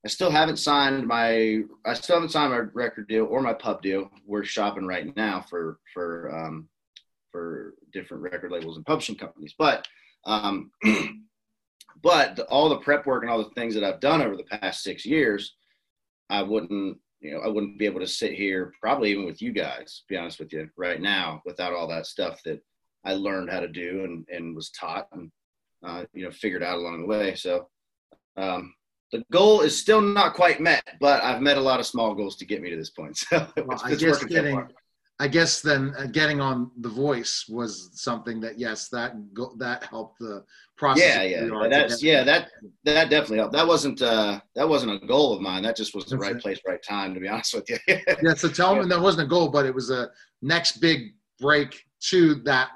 [0.06, 3.82] I still haven't signed my, I still haven't signed my record deal or my pub
[3.82, 4.08] deal.
[4.24, 6.68] We're shopping right now for, for, um,
[7.32, 9.56] for different record labels and publishing companies.
[9.58, 9.88] But,
[10.24, 10.70] um,
[12.04, 14.44] but the, all the prep work and all the things that I've done over the
[14.44, 15.56] past six years,
[16.30, 19.50] I wouldn't, you know, I wouldn't be able to sit here, probably even with you
[19.50, 22.62] guys, be honest with you, right now, without all that stuff that
[23.04, 25.32] I learned how to do and, and was taught and,
[25.84, 27.34] uh, you know, figured out along the way.
[27.34, 27.66] So,
[28.36, 28.72] um,
[29.12, 32.36] the goal is still not quite met, but I've met a lot of small goals
[32.36, 33.16] to get me to this point.
[33.28, 34.68] So Well, it's, I guess so getting.
[35.18, 39.84] I guess then uh, getting on The Voice was something that yes, that go, that
[39.84, 40.44] helped the
[40.76, 41.04] process.
[41.06, 42.48] Yeah, yeah, who you are that's yeah, that
[42.84, 43.54] that definitely helped.
[43.54, 45.62] That wasn't uh that wasn't a goal of mine.
[45.62, 46.42] That just was the That's right it.
[46.42, 47.14] place, right time.
[47.14, 47.78] To be honest with you.
[47.88, 50.10] Yeah, so tell me that wasn't a goal, but it was a
[50.42, 52.68] next big break to that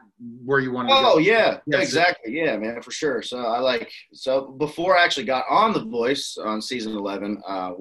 [0.45, 1.01] where you want to go.
[1.01, 1.19] Oh go.
[1.19, 1.83] yeah, Yes.
[1.83, 2.37] exactly.
[2.37, 3.23] Yeah, man, for sure.
[3.23, 7.73] So I like so before I actually got on The Voice on season eleven, uh,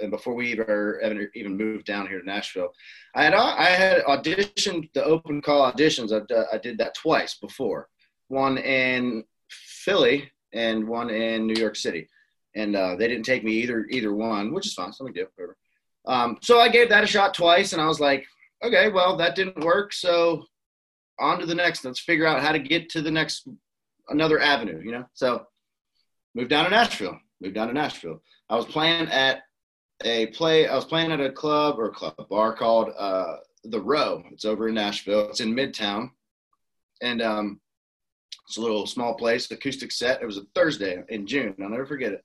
[0.00, 2.72] and before we ever even even moved down here to Nashville,
[3.14, 6.10] I had I had auditioned the open call auditions.
[6.12, 7.88] I, I did that twice before,
[8.28, 12.08] one in Philly and one in New York City,
[12.54, 14.92] and uh, they didn't take me either either one, which is fine.
[14.92, 15.56] Something do whatever.
[16.06, 18.26] Um, so I gave that a shot twice, and I was like,
[18.62, 20.46] okay, well that didn't work, so
[21.18, 21.84] on to the next.
[21.84, 23.48] Let's figure out how to get to the next
[24.08, 25.04] another avenue, you know.
[25.14, 25.46] So
[26.34, 27.18] moved down to Nashville.
[27.40, 28.22] Moved down to Nashville.
[28.48, 29.42] I was playing at
[30.04, 30.68] a play.
[30.68, 34.22] I was playing at a club or club bar called uh, the Row.
[34.32, 35.28] It's over in Nashville.
[35.30, 36.10] It's in Midtown,
[37.00, 37.60] and um,
[38.46, 40.22] it's a little small place, acoustic set.
[40.22, 41.54] It was a Thursday in June.
[41.60, 42.24] I'll never forget it.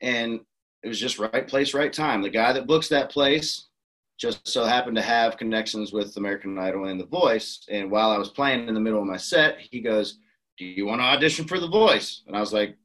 [0.00, 0.40] And
[0.82, 2.22] it was just right place, right time.
[2.22, 3.68] The guy that books that place
[4.16, 7.66] just so happened to have connections with American Idol and The Voice.
[7.68, 10.18] And while I was playing in the middle of my set, he goes,
[10.56, 12.76] "Do you want to audition for The Voice?" And I was like,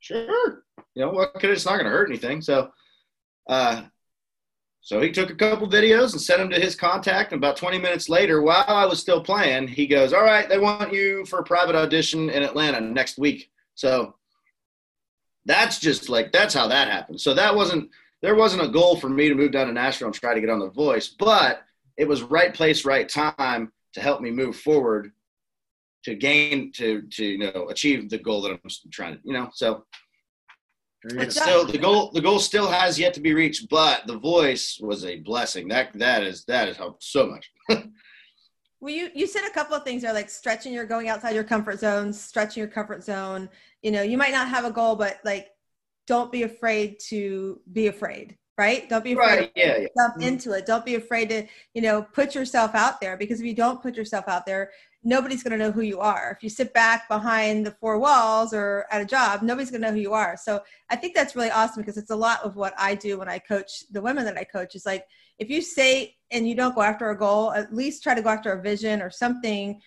[0.00, 2.42] "Sure." You know, what could it's not going to hurt anything.
[2.42, 2.70] So,
[3.48, 3.84] uh,
[4.82, 7.32] so he took a couple videos and sent them to his contact.
[7.32, 10.58] And about 20 minutes later, while I was still playing, he goes, "All right, they
[10.58, 14.16] want you for a private audition in Atlanta next week." So
[15.44, 17.20] that's just like that's how that happened.
[17.20, 17.90] So that wasn't
[18.22, 20.50] there wasn't a goal for me to move down to Nashville and try to get
[20.50, 21.62] on the voice, but
[21.96, 25.12] it was right place, right time to help me move forward
[26.04, 29.50] to gain to to you know achieve the goal that I'm trying to you know
[29.52, 29.84] so.
[31.04, 34.06] There you it's still the goal the goal still has yet to be reached but
[34.06, 35.68] the voice was a blessing.
[35.68, 37.50] That that is that has helped so much.
[38.82, 41.44] Well, you you said a couple of things there, like stretching your going outside your
[41.44, 43.48] comfort zone, stretching your comfort zone.
[43.80, 45.50] You know, you might not have a goal, but like,
[46.06, 48.88] don't be afraid to be afraid, right?
[48.88, 50.26] Don't be afraid right yeah yeah jump Mhm.
[50.26, 50.66] into it.
[50.66, 53.96] Don't be afraid to, you know, put yourself out there because if you don't put
[53.96, 54.72] yourself out there,
[55.04, 56.32] nobody's going to know who you are.
[56.36, 59.88] If you sit back behind the four walls or at a job, nobody's going to
[59.88, 60.36] know who you are.
[60.36, 63.28] So I think that's really awesome because it's a lot of what I do when
[63.28, 64.74] I coach the women that I coach.
[64.74, 65.04] Is like
[65.38, 68.30] if you say and you don't go after a goal, at least try to go
[68.30, 69.80] after a vision or something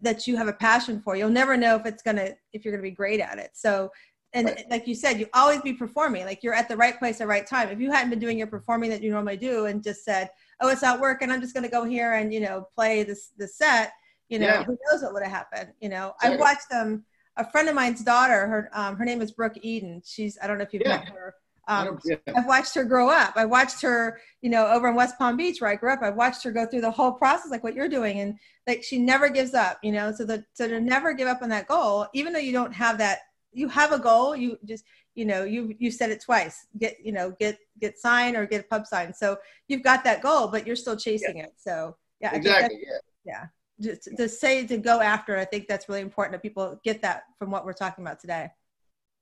[0.00, 1.14] that you have a passion for.
[1.16, 3.50] You'll never know if it's going to if you're going to be great at it.
[3.54, 3.90] So
[4.34, 4.64] and Right.
[4.70, 6.24] like you said, you always be performing.
[6.24, 7.68] Like you're at the right place at the right time.
[7.68, 10.68] If you hadn't been doing your performing that you normally do and just said, "Oh,
[10.68, 11.30] it's not working.
[11.30, 13.92] I'm just going to go here and you know play this the set,"
[14.28, 14.64] you know, Yeah.
[14.64, 15.72] who knows what would have happened?
[15.80, 17.04] You know, I watched them.
[17.38, 18.46] a friend of mine's daughter.
[18.46, 20.02] Her um her name is Brooke Eden.
[20.04, 20.98] She's I don't know if you've Yeah.
[20.98, 21.34] met her.
[21.68, 22.16] Um, yeah.
[22.36, 23.34] I've watched her grow up.
[23.36, 26.02] I watched her, you know, over in West Palm Beach where I grew up.
[26.02, 28.98] I've watched her go through the whole process, like what you're doing, and like she
[28.98, 30.12] never gives up, you know.
[30.12, 32.98] So the so to never give up on that goal, even though you don't have
[32.98, 33.20] that,
[33.52, 34.34] you have a goal.
[34.34, 34.84] You just,
[35.14, 36.66] you know, you you said it twice.
[36.78, 39.12] Get, you know, get get signed or get a pub sign.
[39.12, 39.36] So
[39.68, 41.54] you've got that goal, but you're still chasing it.
[41.56, 42.80] So yeah, Exactly.
[43.24, 43.46] Yeah.
[43.80, 45.36] just to say to go after.
[45.36, 48.50] I think that's really important that people get that from what we're talking about today.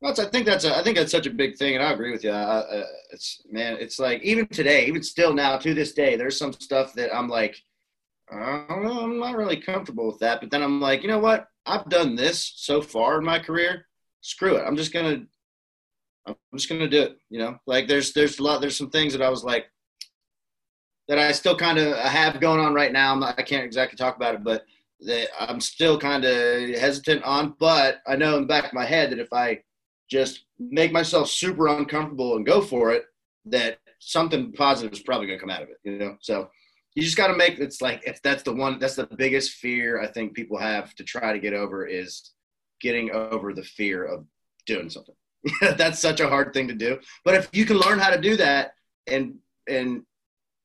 [0.02, 2.10] That's, I think that's a, I think that's such a big thing, and I agree
[2.10, 2.30] with you.
[2.30, 6.54] Uh, it's man, it's like even today, even still now to this day, there's some
[6.54, 7.56] stuff that I'm like,
[8.32, 10.40] I don't know, I'm not really comfortable with that.
[10.40, 11.48] But then I'm like, you know what?
[11.66, 13.86] I've done this so far in my career.
[14.20, 14.64] Screw it.
[14.66, 15.22] I'm just gonna,
[16.26, 17.18] I'm just gonna do it.
[17.30, 19.66] You know, like there's there's a lot there's some things that I was like
[21.08, 23.12] that I still kind of have going on right now.
[23.12, 24.64] I'm not, I can't exactly talk about it, but
[25.00, 27.54] that I'm still kind of hesitant on.
[27.58, 29.60] But I know in the back of my head that if I
[30.08, 33.04] just make myself super uncomfortable and go for it,
[33.46, 36.16] that something positive is probably to come out of it, you know?
[36.20, 36.50] So
[36.94, 40.00] you just got to make it's like, if that's the one, that's the biggest fear
[40.00, 42.32] I think people have to try to get over is
[42.80, 44.24] getting over the fear of
[44.66, 45.14] doing something.
[45.76, 46.98] that's such a hard thing to do.
[47.24, 48.74] But if you can learn how to do that
[49.06, 49.36] and,
[49.68, 50.02] and,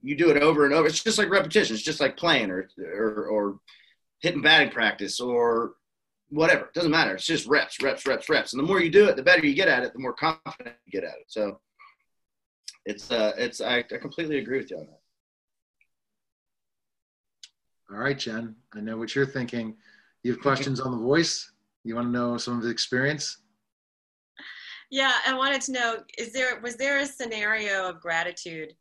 [0.06, 0.88] you do it over and over.
[0.88, 1.74] It's just like repetition.
[1.74, 3.60] It's just like playing or, or, or
[4.20, 5.74] hitting batting practice or
[6.30, 6.66] whatever.
[6.66, 7.16] It doesn't matter.
[7.16, 8.54] It's just reps, reps, reps, reps.
[8.54, 10.76] And the more you do it, the better you get at it, the more confident
[10.86, 11.26] you get at it.
[11.28, 11.60] So
[12.86, 15.00] it's uh it's I, I completely agree with you on that.
[17.92, 18.56] All right, Jenn.
[18.74, 19.76] I know what you're thinking.
[20.24, 21.52] You have questions on the voice?
[21.86, 23.38] You want to know some of the experience?
[24.90, 28.74] Yeah, I wanted to know: is there was there a scenario of gratitude,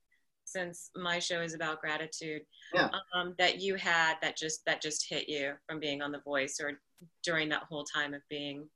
[0.47, 2.43] since my show is about gratitude,
[2.75, 2.89] Yeah.
[3.15, 6.59] um, that you had that just that just hit you from being on The Voice
[6.61, 6.81] or
[7.23, 8.69] during that whole time of being?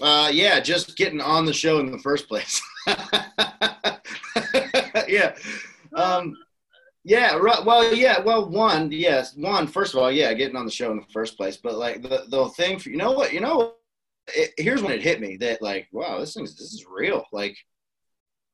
[0.00, 2.62] Uh yeah, just getting on the show in the first place.
[5.08, 5.34] yeah.
[5.94, 6.34] Um
[7.08, 7.64] yeah, right.
[7.64, 8.20] Well, yeah.
[8.20, 9.66] Well, one, yes, one.
[9.66, 11.56] First of all, yeah, getting on the show in the first place.
[11.56, 13.76] But like the the thing, for, you know what, you know,
[14.26, 17.24] it, here's when it hit me that like, wow, this thing's this is real.
[17.32, 17.56] Like,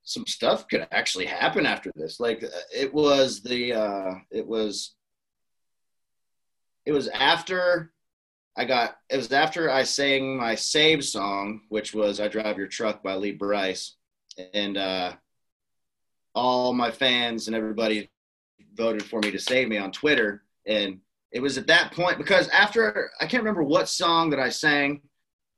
[0.04, 2.20] some stuff could actually happen after this.
[2.20, 4.94] Like, uh, it was the, uh it was,
[6.86, 7.92] it was after
[8.56, 8.98] I got.
[9.10, 13.16] It was after I sang my save song, which was "I Drive Your Truck" by
[13.16, 13.96] Lee Brice,
[14.52, 15.14] and uh
[16.36, 18.10] all my fans and everybody
[18.76, 20.42] voted for me to save me on Twitter.
[20.66, 21.00] And
[21.32, 25.02] it was at that point because after I can't remember what song that I sang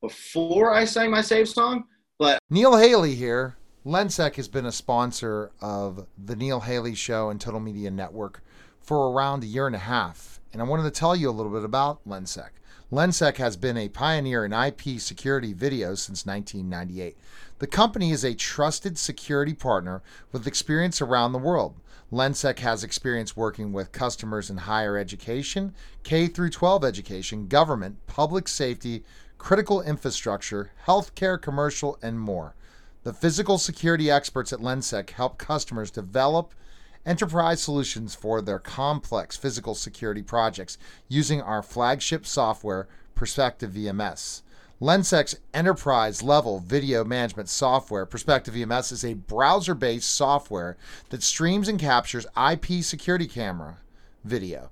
[0.01, 1.85] before I sang my save song,
[2.19, 3.57] but Neil Haley here.
[3.85, 8.43] Lensec has been a sponsor of the Neil Haley Show and Total Media Network
[8.81, 10.41] for around a year and a half.
[10.53, 12.51] And I wanted to tell you a little bit about Lensec.
[12.91, 17.17] Lensec has been a pioneer in IP security video since 1998.
[17.61, 20.03] The company is a trusted security partner
[20.33, 21.77] with experience around the world.
[22.13, 28.47] Lensec has experience working with customers in higher education, K through 12 education, government, public
[28.47, 29.03] safety,
[29.39, 32.55] critical infrastructure, healthcare, commercial, and more.
[33.03, 36.55] The physical security experts at Lensec help customers develop
[37.05, 44.43] enterprise solutions for their complex physical security projects using our flagship software, Perspective VMS.
[44.81, 50.77] Lensec's enterprise level video management software, Perspective VMS, is a browser based software
[51.09, 53.79] that streams and captures IP security camera
[54.23, 54.71] video.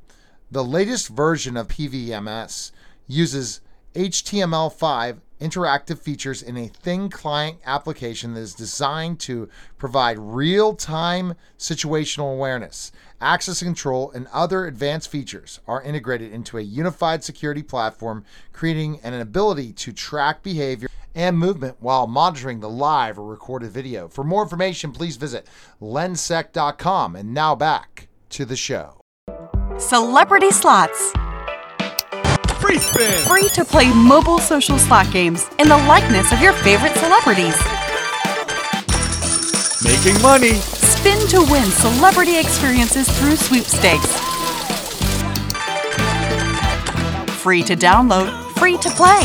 [0.51, 2.71] The latest version of PVMS
[3.07, 3.63] uses
[3.95, 11.35] HTML5 interactive features in a thin client application that is designed to provide real time
[11.59, 12.93] situational awareness.
[13.21, 19.15] Access control and other advanced features are integrated into a unified security platform, creating an
[19.15, 24.09] ability to track behavior and movement while monitoring the live or recorded video.
[24.09, 25.47] For more information, please visit
[25.81, 27.17] lensec.com.
[27.17, 29.01] And now back to the show.
[29.79, 31.13] Celebrity Slots.
[32.61, 33.27] Free spin.
[33.27, 37.57] Free to play mobile social slot games in the likeness of your favorite celebrities.
[39.85, 40.84] Making money.
[41.05, 44.11] Spin to win celebrity experiences through sweepstakes.
[47.43, 49.21] Free to download, free to play.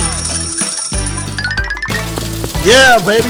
[2.65, 3.29] Yeah, baby.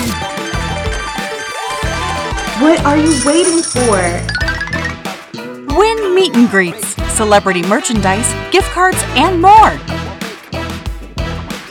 [2.59, 4.01] What are you waiting for?
[5.77, 9.77] Win meet and greets, celebrity merchandise, gift cards, and more.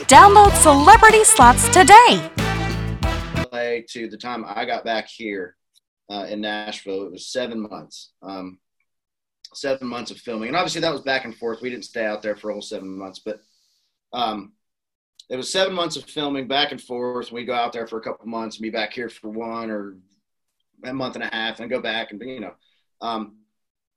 [0.07, 2.31] Download Celebrity Slots today.
[3.51, 5.57] LA to the time I got back here
[6.09, 8.11] uh, in Nashville, it was seven months.
[8.21, 8.59] Um,
[9.53, 11.61] seven months of filming, and obviously that was back and forth.
[11.61, 13.41] We didn't stay out there for a whole seven months, but
[14.13, 14.53] um,
[15.29, 17.31] it was seven months of filming back and forth.
[17.31, 19.97] We go out there for a couple months and be back here for one or
[20.83, 22.53] a month and a half, and go back and you know.
[23.01, 23.37] Um,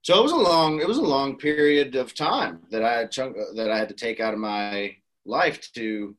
[0.03, 3.11] so it was a long, it was a long period of time that I had
[3.11, 6.17] chunk, that I had to take out of my life to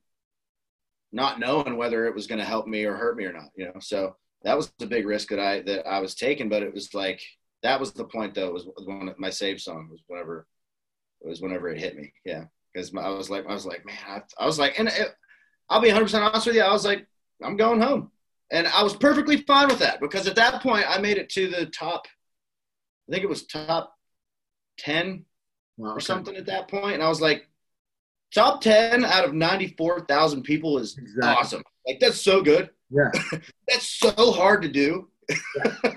[1.11, 3.49] not knowing whether it was going to help me or hurt me or not.
[3.55, 6.49] You know, so that was the big risk that I that I was taking.
[6.49, 7.21] But it was like
[7.63, 8.51] that was the point though.
[8.51, 10.45] Was when my save song was whenever
[11.21, 12.13] it was whenever it hit me.
[12.25, 15.15] Yeah, because I was like I was like man, I, I was like, and it,
[15.69, 16.61] I'll be 100 percent honest with you.
[16.61, 17.05] I was like,
[17.43, 18.11] I'm going home,
[18.51, 21.47] and I was perfectly fine with that because at that point I made it to
[21.49, 22.05] the top.
[23.09, 23.93] I think it was top
[24.79, 25.25] 10
[25.77, 27.47] Wow, or something at that point, and I was like,
[28.33, 31.29] top 10 out of 94,000 people is Exactly.
[31.35, 31.63] awesome.
[31.87, 32.69] Like that's so good.
[32.93, 33.11] Yeah.
[33.67, 35.07] That's so hard to do.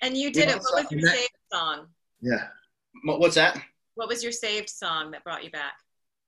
[0.00, 0.62] And you did know, it.
[0.62, 1.86] What was so- your saved song?
[2.20, 2.46] Yeah.
[3.02, 3.60] Mo- What's that?
[3.96, 5.72] What was your saved song that brought you back?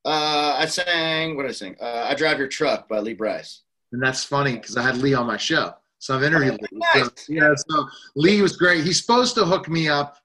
[0.05, 1.37] Uh, I sang.
[1.37, 1.77] What did I sing?
[1.81, 3.61] Uh, I drive your truck by Lee Brice.
[3.93, 5.75] And that's funny because I had Lee on my show.
[6.01, 6.81] So I've interviewed Oh, Lee.
[6.95, 7.05] nice.
[7.15, 8.83] So, yeah, so Lee was great.
[8.85, 10.17] He's supposed to hook me up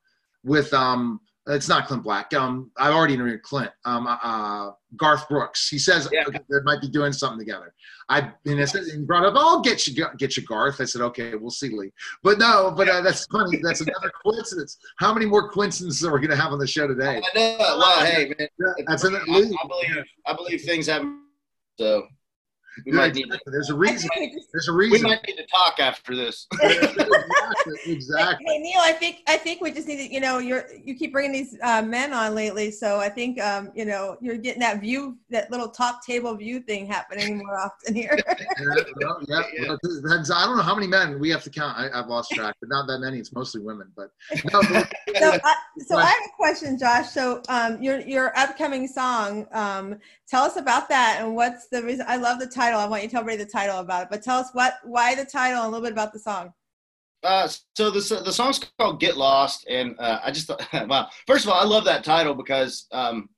[0.43, 2.33] with um it's not Clint Black.
[2.33, 3.71] Um I've already interviewed Clint.
[3.85, 5.67] Um uh Garth Brooks.
[5.69, 6.23] He says Yeah.
[6.27, 7.73] okay, they might be doing something together.
[8.09, 10.81] I and I said and he brought up, oh, I'll get you get you Garth.
[10.81, 11.91] I said, okay, we'll see Lee.
[12.23, 13.59] But no, but uh, that's funny.
[13.61, 14.77] That's another coincidence.
[14.97, 17.21] How many more coincidences are we gonna have on the show today?
[17.23, 17.57] I know.
[17.59, 18.47] Well, hey, man.
[18.59, 19.53] Yeah, that's I, I believe.
[20.25, 21.21] I believe things happen.
[21.77, 22.07] So
[22.85, 23.31] we Yeah, might need.
[23.31, 23.39] To.
[23.47, 24.09] There's a I reason.
[24.09, 25.03] think we just- There's a reason.
[25.05, 26.47] we might need to talk after this.
[26.61, 27.75] exactly.
[27.85, 28.45] exactly.
[28.47, 31.11] Hey Neil, I think I think we just need to, you know, you're you keep
[31.13, 34.81] bringing these uh, men on lately, so I think um, you know you're getting that
[34.81, 38.17] view, that little top table view thing happening more often here.
[38.57, 39.67] Yeah, well, yeah, Yeah.
[39.67, 39.77] well,
[40.33, 41.77] I don't know how many men we have to count.
[41.77, 43.19] I, I've lost track, but not that many.
[43.19, 43.91] It's mostly women.
[43.95, 44.09] But
[44.53, 47.09] no, so, I, so I have a question, Josh.
[47.09, 52.05] So, um, your your upcoming song, um, tell us about that and what's the reason.
[52.07, 52.64] I love the title.
[52.73, 55.15] I want you to tell everybody the title about it, but tell us what, why
[55.15, 56.53] the title, and a little bit about the song.
[57.25, 61.09] Uh, so the the song's called "Get Lost," and uh, I just thought, wow.
[61.25, 63.29] First of all, I love that title because, um,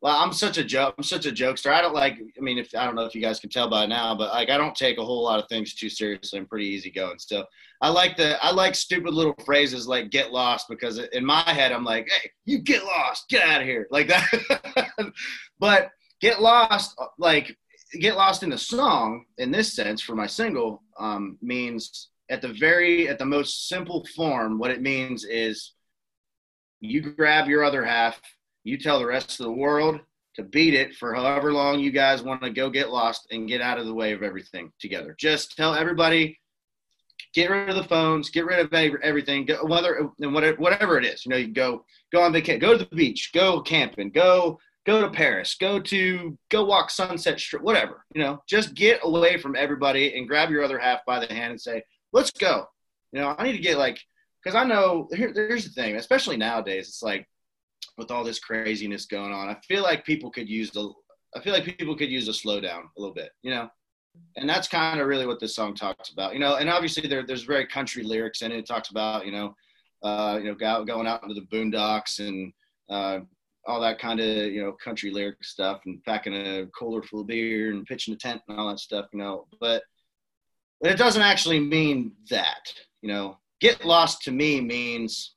[0.00, 0.96] well, I'm such a joke.
[0.98, 1.72] I'm such a jokester.
[1.72, 2.18] I don't like.
[2.36, 4.50] I mean, if I don't know if you guys can tell by now, but like
[4.50, 6.40] I don't take a whole lot of things too seriously.
[6.40, 7.18] I'm pretty easygoing.
[7.18, 7.44] So
[7.80, 11.70] I like the I like stupid little phrases like "get lost" because in my head
[11.70, 14.90] I'm like, "Hey, you get lost, get out of here," like that.
[15.60, 15.90] but
[16.20, 17.56] get lost, like
[18.00, 22.52] get lost in the song in this sense for my single um, means at the
[22.52, 25.72] very at the most simple form what it means is
[26.80, 28.20] you grab your other half
[28.64, 30.00] you tell the rest of the world
[30.34, 33.60] to beat it for however long you guys want to go get lost and get
[33.60, 35.14] out of the way of everything together.
[35.18, 36.38] Just tell everybody
[37.34, 41.24] get rid of the phones get rid of everything go, whether whatever it is.
[41.24, 45.00] You know you go go on vacation go to the beach go camping go go
[45.00, 49.56] to paris go to go walk sunset strip whatever you know just get away from
[49.56, 51.82] everybody and grab your other half by the hand and say
[52.14, 52.66] let's go.
[53.12, 54.00] You know, I need to get like,
[54.42, 57.28] because I know here, here's the thing, especially nowadays, it's like
[57.98, 60.90] with all this craziness going on, I feel like people could use the,
[61.36, 63.68] I feel like people could use a slowdown a little bit, you know,
[64.36, 67.26] and that's kind of really what this song talks about, you know, and obviously there,
[67.26, 68.58] there's very country lyrics in it.
[68.58, 69.54] It talks about, you know,
[70.02, 72.52] uh, you know, go, going out into the boondocks and
[72.88, 73.20] uh,
[73.66, 77.26] all that kind of, you know, country lyric stuff and packing a cooler full of
[77.26, 79.82] beer and pitching a tent and all that stuff, you know, but
[80.80, 83.38] but it doesn't actually mean that you know.
[83.60, 85.34] Get lost to me means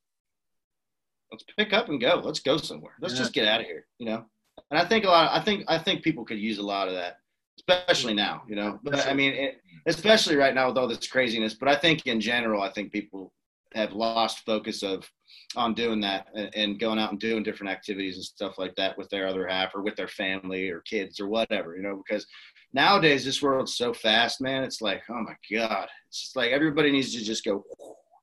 [1.31, 2.21] let's pick up and go.
[2.23, 2.93] Let's go somewhere.
[3.01, 3.19] Let's Yeah.
[3.19, 4.25] just get out of here you know.
[4.71, 6.95] And i think a lot i think i think people could use a lot of
[6.95, 7.19] that
[7.59, 8.79] especially now you know.
[8.83, 12.19] But i mean it, especially right now with all this craziness but i think in
[12.19, 13.31] general i think people
[13.73, 15.09] have lost focus of
[15.55, 19.09] on doing that and, going out and doing different activities and stuff like that with
[19.09, 22.25] their other half or with their family or kids or whatever you know because
[22.73, 25.87] nowadays this world's so fast man it's like oh my god.
[26.07, 27.63] It's just like everybody needs to just go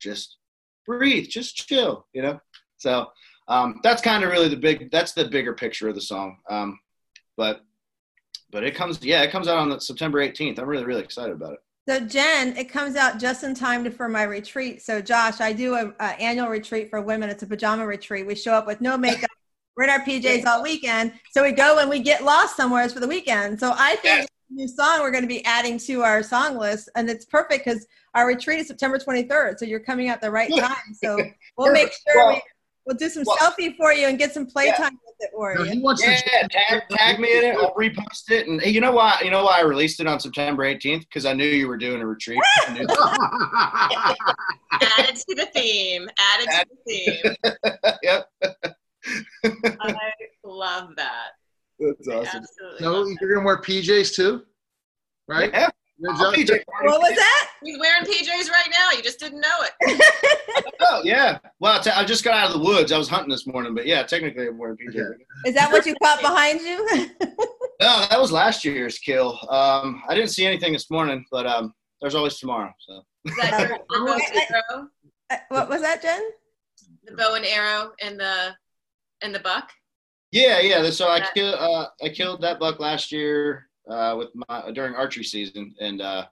[0.01, 0.37] just
[0.87, 2.41] breathe just chill you know?
[2.77, 3.07] So
[3.49, 6.79] um, that's kind of really the big that's the bigger picture of the song um,
[7.37, 7.63] but
[8.51, 11.35] but it comes yeah it comes out on the september 18th i'm really really excited
[11.35, 14.81] about it So Jen, it comes out just in time to, for my retreat.
[14.83, 17.29] So Josh, I do a, a annual retreat for women.
[17.29, 18.27] It's a pajama retreat.
[18.27, 19.29] We show up with no makeup.
[19.77, 21.13] We're in our PJs all weekend.
[21.33, 23.61] So we go and we get lost somewhere for the weekend.
[23.61, 24.27] So I think Yes.
[24.51, 27.87] new song we're going to be adding to our song list, and it's perfect because
[28.15, 29.59] our retreat is September 23rd.
[29.59, 30.95] So you're coming at the right time.
[31.03, 31.19] So
[31.59, 32.43] we'll make sure we Well-
[32.87, 35.73] We'll do some Well- selfie for you and get some playtime it for No, you.
[35.73, 36.49] he wants Yeah, to.
[36.49, 37.57] tag, tag me in it.
[37.57, 38.47] I'll repost it.
[38.47, 39.19] And hey, you know why?
[39.25, 41.01] You know why I released it on September 18th?
[41.01, 42.39] Because I knew you were doing a retreat.
[42.67, 42.87] I knew-
[44.99, 46.09] Added to the theme.
[46.19, 47.35] Added to the theme.
[48.03, 48.29] yep,
[49.45, 49.95] I
[50.45, 51.31] love that.
[51.79, 52.43] that's awesome.
[52.43, 52.79] Absolutely.
[52.81, 53.17] so that.
[53.21, 54.43] you're gonna wear PJs too,
[55.29, 55.51] right?
[55.53, 55.75] Yeah, Good I'll job.
[56.13, 56.63] PJ.
[56.83, 57.51] What was that?
[57.63, 58.97] He's wearing PJs right now.
[58.97, 60.03] You just didn't know it.
[60.87, 61.39] Oh yeah.
[61.61, 62.93] Well, t- I just got out of the woods.
[62.93, 64.95] I was hunting this morning, but yeah, technically I'm wearing PJ.
[64.97, 65.25] Okay.
[65.47, 67.11] Is that what you caught behind you?
[67.81, 69.39] No, that was last year's kill.
[69.51, 72.73] Um, I didn't see anything this morning, but um, there's always tomorrow.
[72.79, 74.89] So Is that your, your bow and arrow?
[75.49, 76.23] What was that, Jen?
[77.05, 78.55] The bow and arrow and the
[79.23, 79.71] and the buck?
[80.31, 80.89] yeah, yeah.
[80.91, 85.25] So I killed uh, I killed that buck last year uh, with my during archery
[85.25, 86.27] season, and uh,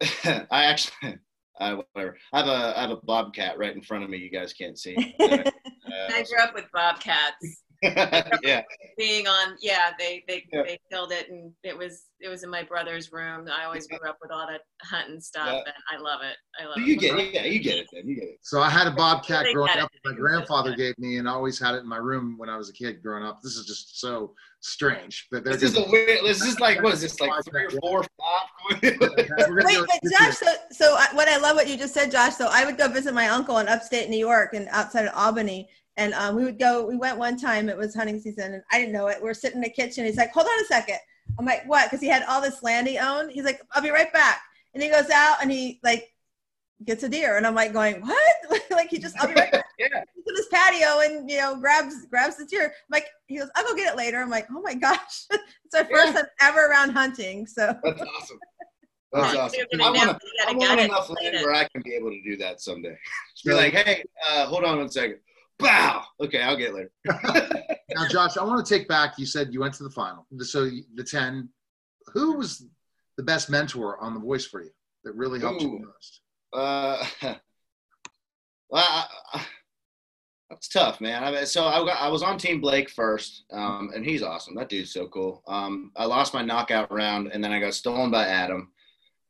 [0.24, 1.18] I actually.
[1.58, 2.16] I, whatever.
[2.32, 4.18] I have a I have a bobcat right in front of me.
[4.18, 5.14] You guys can't see.
[5.86, 7.62] Uh, I grew up with bobcats.
[8.42, 8.62] yeah,
[8.96, 10.62] Being on, yeah, they they, Yeah.
[10.62, 13.46] they killed it, and it was it was in my brother's room.
[13.54, 15.58] I always grew up with all that hunting stuff, Yeah.
[15.58, 16.36] and I love it.
[16.58, 16.86] I love So it.
[16.86, 17.34] you get it.
[17.34, 17.86] Yeah, you get it.
[17.92, 18.38] Then you get it.
[18.42, 19.82] So I had a bobcat They growing got it.
[19.82, 19.90] up.
[20.04, 22.70] My grandfather gave me, and I always had it in my room when I was
[22.70, 23.40] a kid growing up.
[23.42, 25.86] This is just so strange, but they're This is just.
[25.86, 26.20] a weird.
[26.24, 28.80] This is like what is this like three or four, five?
[28.82, 32.34] Wait, but Josh, so, so I, what I love what you just said, Josh.
[32.36, 35.68] So I would go visit my uncle in upstate New York and outside of Albany.
[35.96, 38.78] And um, we would go, we went one time, it was hunting season, and I
[38.78, 39.22] didn't know it.
[39.22, 40.04] We're sitting in the kitchen.
[40.04, 40.98] He's like, hold on a second.
[41.38, 41.86] I'm like, what?
[41.86, 43.30] Because he had all this land he owned.
[43.30, 44.40] He's like, I'll be right back.
[44.74, 46.12] And he goes out and he like
[46.84, 47.36] gets a deer.
[47.36, 48.36] And I'm like, going, what?
[48.70, 49.64] like he just, I'll be right back.
[49.78, 50.04] Yeah.
[50.14, 52.64] He's in his patio and, you know, grabs grabs the deer.
[52.64, 54.22] I'm like, he goes, I'll go get it later.
[54.22, 55.26] I'm like, oh my gosh.
[55.30, 57.46] it's our first time ever around hunting.
[57.46, 57.74] So.
[57.84, 58.38] That's awesome.
[59.12, 59.60] That's Yeah, awesome.
[59.74, 62.22] I gonna want know I gotta want enough land where I can be able to
[62.22, 62.96] do that someday.
[63.34, 65.18] Just be like, hey, uh, hold on one second.
[65.58, 66.04] Bow.
[66.20, 66.92] Okay, I'll get later.
[67.94, 69.14] Now, Josh, I want to take back.
[69.16, 70.26] You said you went to the final.
[70.40, 71.48] So the ten.
[72.12, 72.66] Who was
[73.16, 74.70] the best mentor on The Voice for you
[75.04, 76.20] that really helped you the most?
[76.52, 77.04] Uh,
[78.68, 79.46] well, I,
[80.50, 81.24] that's tough, man.
[81.24, 84.54] I mean, so I, got, I was on Team Blake first, um, and he's awesome.
[84.54, 85.42] That dude's so cool.
[85.48, 88.70] Um, I lost my knockout round, and then I got stolen by Adam,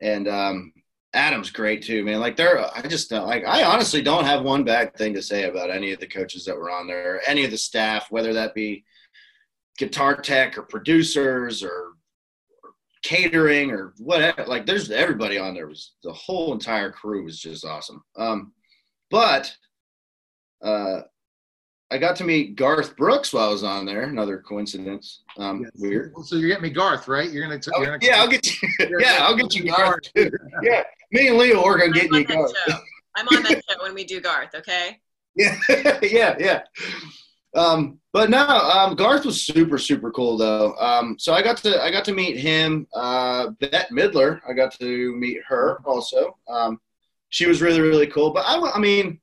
[0.02, 0.72] and um,
[1.16, 2.20] Adam's great too, man.
[2.20, 3.44] Like they're, I just don't like.
[3.46, 6.56] I honestly don't have one bad thing to say about any of the coaches that
[6.56, 8.84] were on there, or any of the staff, whether that be
[9.78, 11.92] guitar tech or producers or
[13.02, 14.44] catering or whatever.
[14.46, 18.04] Like there's everybody on there was the whole entire crew was just awesome.
[18.16, 18.52] Um,
[19.10, 19.54] but
[20.62, 21.00] uh,
[21.90, 24.02] I got to meet Garth Brooks while I was on there.
[24.02, 25.22] Another coincidence.
[25.38, 25.70] Um, Yes.
[25.76, 26.14] Weird.
[26.24, 27.30] So you're getting me Garth, right?
[27.30, 27.60] You're gonna.
[27.60, 28.68] T- Oh, you're gonna yeah, I'll get you.
[29.00, 30.00] yeah, I'll get you Garth.
[30.14, 30.30] too.
[30.62, 30.82] Yeah,
[31.12, 32.52] me and Leo work on I'm getting on you that Garth.
[32.68, 32.78] show.
[33.16, 34.98] I'm on that show when we do Garth, okay?
[35.36, 35.56] Yeah,
[36.02, 36.62] yeah, yeah.
[37.54, 40.74] Um, but no, um, Garth was super, super cool though.
[40.76, 42.86] Um, so I got to I got to meet him.
[42.94, 46.36] Uh, Bette Midler, I got to meet her also.
[46.48, 46.80] Um,
[47.30, 48.30] she was really, really cool.
[48.32, 49.20] But I, I mean,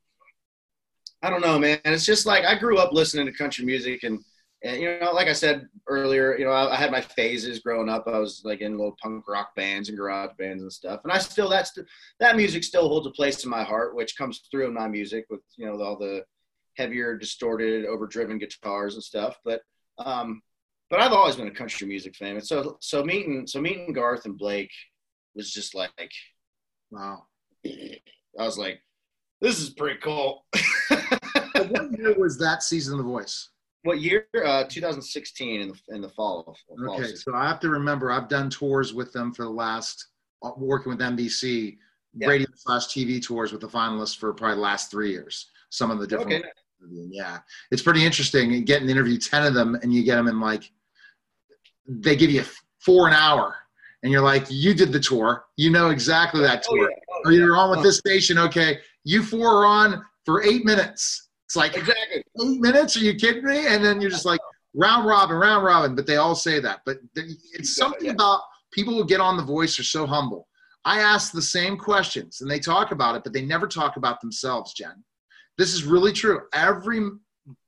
[1.23, 1.79] I don't know, man.
[1.85, 4.19] It's just like I grew up listening to country music and.
[4.65, 7.89] And you know, like I said earlier, you know, I, I had my phases growing
[7.89, 8.05] up.
[8.07, 11.01] I was like in little punk rock bands and garage bands and stuff.
[11.03, 11.77] And I still that's
[12.21, 15.25] that music still holds a place in my heart, which comes through in my music
[15.29, 16.23] with you know all the
[16.77, 19.37] heavier, distorted, overdriven guitars and stuff.
[19.43, 19.63] But
[19.97, 20.41] um,
[20.89, 22.37] but I've always been a country music fan.
[22.37, 24.71] And so so meeting so meeting Garth and Blake
[25.35, 25.91] was just like
[26.89, 27.25] Wow.
[27.65, 28.79] I was like,
[29.43, 30.45] this is pretty cool.
[31.55, 33.49] What year was that season of The Voice?
[33.83, 34.25] what year?
[34.45, 36.39] Uh, 2016 in the in the fall.
[36.47, 37.17] Of, fall Okay, season.
[37.17, 40.07] so I have to remember I've done tours with them for the last
[40.41, 41.77] uh, working with NBC
[42.15, 42.27] Yeah.
[42.27, 45.51] radio slash TV tours with the finalists for probably the last three years.
[45.69, 46.43] Some of the different.
[46.45, 46.49] Okay.
[46.91, 47.37] Yeah,
[47.71, 48.51] it's pretty interesting.
[48.51, 50.69] You get an interview ten of them, and you get them in like
[51.87, 52.43] they give you
[52.79, 53.55] four an hour,
[54.01, 56.89] and you're like, you did the tour, you know exactly that Oh, tour.
[56.89, 56.95] yeah.
[57.09, 57.83] Oh, Or you're on with Oh.
[57.83, 58.79] this station, okay?
[59.03, 61.29] You four are on for eight minutes.
[61.45, 62.23] It's like Exactly.
[62.43, 62.95] eight minutes?
[62.97, 63.67] Are you kidding me?
[63.67, 64.39] And then you're just like
[64.73, 65.95] round robin, round robin.
[65.95, 66.81] But they all say that.
[66.85, 68.13] But it's something yeah.
[68.13, 68.41] about
[68.71, 70.47] people who get on The Voice are so humble.
[70.85, 74.19] I ask the same questions and they talk about it, but they never talk about
[74.19, 75.03] themselves, Jen.
[75.57, 76.41] This is really true.
[76.53, 77.07] Every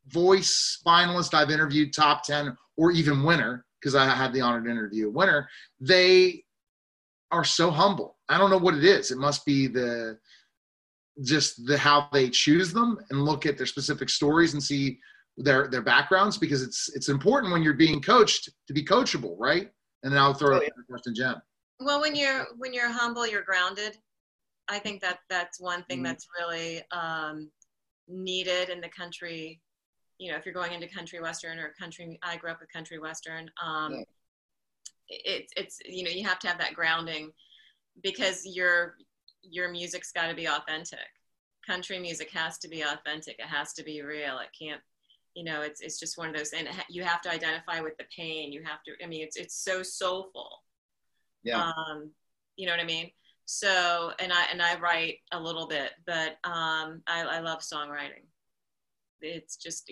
[0.07, 4.69] voice finalist I've interviewed, top 10 or even winner, because I had the honor to
[4.69, 5.47] interview a winner,
[5.79, 6.43] they
[7.31, 8.17] are so humble.
[8.27, 9.11] I don't know what it is.
[9.11, 10.17] It must be the
[11.23, 14.99] just the how they choose them and look at their specific stories and see
[15.37, 19.69] their their backgrounds because it's it's important when you're being coached to be coachable, right?
[20.03, 20.69] And then I'll throw Oh, it yeah.
[20.69, 21.35] to question Jen.
[21.79, 23.97] Well, when you're when you're humble, you're grounded.
[24.67, 26.03] I think that that's one thing Mhm.
[26.05, 27.51] that's really um,
[28.07, 29.61] needed in the country.
[30.17, 32.99] You know, if you're going into country western or country, I grew up with country
[32.99, 33.49] western.
[33.61, 34.03] Um, Yeah.
[35.07, 37.31] It's it's you know you have to have that grounding
[38.01, 38.95] because your
[39.49, 40.99] your music's got to be authentic.
[41.65, 43.35] Country music has to be authentic.
[43.39, 44.39] It has to be real.
[44.39, 44.81] It can't
[45.35, 48.05] you know it's it's just one of those and you have to identify with the
[48.15, 50.63] pain you have to i mean it's it's so soulful
[51.43, 51.61] Yeah.
[51.61, 52.09] um
[52.55, 53.11] you know what i mean
[53.43, 58.23] so and i and i write a little bit but um i, I love songwriting
[59.21, 59.91] it's just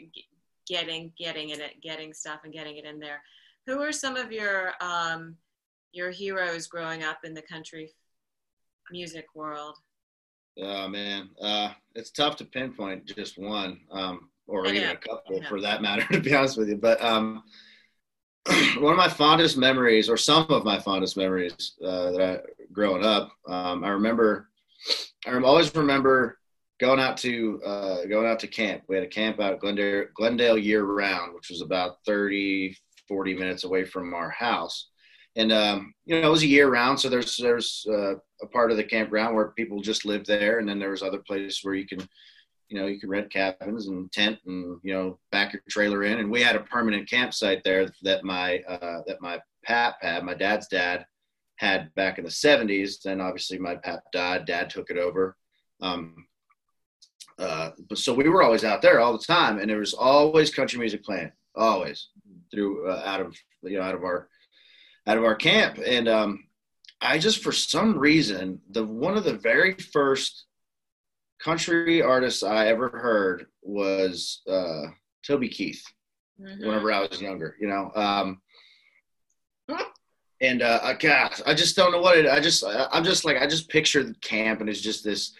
[0.65, 3.21] getting getting it getting stuff and getting it in there
[3.67, 5.35] who are some of your um
[5.91, 7.91] your heroes growing up in the country
[8.93, 9.77] music world
[10.61, 15.59] Oh man, uh, it's tough to pinpoint just one, um, or even a couple for
[15.61, 16.77] that matter, to be honest with you.
[16.77, 17.43] But um,
[18.77, 22.39] one of my fondest memories, or some of my fondest memories uh, that I
[22.71, 24.49] growing up, um, I remember,
[25.25, 26.37] I always remember
[26.79, 28.83] going out to uh, going out to camp.
[28.87, 32.77] We had a camp out at Glendale, Glendale year round, which was about 30,
[33.07, 34.89] 40 minutes away from our house.
[35.35, 38.71] And um, you know, it was a year round, so there's there's uh, a part
[38.71, 41.73] of the campground where people just lived there, and then there was other places where
[41.73, 42.07] you can,
[42.69, 46.19] you know, you can rent cabins and tent and you know back your trailer in.
[46.19, 50.35] And we had a permanent campsite there that my uh, that my pap had, my
[50.35, 51.05] dad's dad
[51.55, 53.01] had back in the 70s.
[53.01, 55.35] Then obviously my pap died, dad took it over.
[55.81, 56.27] Um,
[57.39, 60.53] uh, but so we were always out there all the time, and there was always
[60.53, 62.09] country music playing, always
[62.51, 64.29] through uh, out of you know out of our
[65.07, 66.47] out of our camp, and um,
[67.01, 70.45] I just for some reason the one of the very first
[71.41, 74.83] country artists I ever heard was uh,
[75.25, 75.83] Toby Keith.
[76.41, 76.65] Mhm.
[76.65, 77.91] Whenever I was younger, you know.
[77.95, 78.41] Um,
[80.41, 82.27] and uh, I, I just don't know what it.
[82.27, 85.33] I just, I- I'm just like, I just picture the camp, and it's just this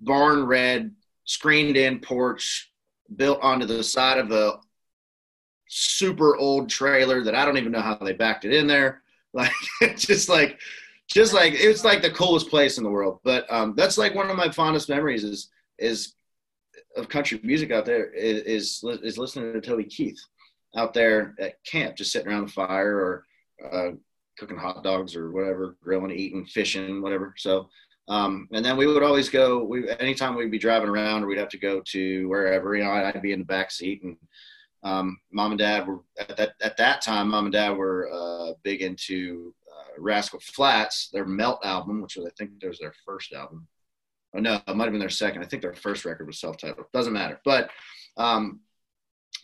[0.00, 0.94] barn red,
[1.24, 2.70] screened-in porch
[3.16, 4.58] built onto the side of a
[5.68, 9.01] super old trailer that I don't even know how they backed it in there.
[9.80, 10.60] Like, just like,
[11.08, 13.20] just like it's like the coolest place in the world.
[13.24, 16.14] But um, that's like one of my fondest memories is is
[16.96, 20.20] of country music out there is is, is listening to Toby Keith
[20.76, 23.24] out there at camp, just sitting around the fire or
[23.70, 23.90] uh,
[24.38, 27.34] cooking hot dogs or whatever, grilling, eating, fishing, whatever.
[27.36, 27.68] So,
[28.08, 29.62] um, and then we would always go.
[29.64, 32.90] We anytime we'd be driving around or we'd have to go to wherever, you know,
[32.90, 34.16] I'd be in the back seat and
[34.82, 37.28] um, mom and dad were at that at that time.
[37.28, 42.26] Mom and dad were uh, big into uh, Rascal Flatts, their Melt album, which was
[42.26, 43.66] I think was their first album.
[44.34, 45.42] Oh no, it might have been their second.
[45.42, 46.86] I think their first record was self-titled.
[46.92, 47.40] Doesn't matter.
[47.44, 47.70] But
[48.16, 48.60] um,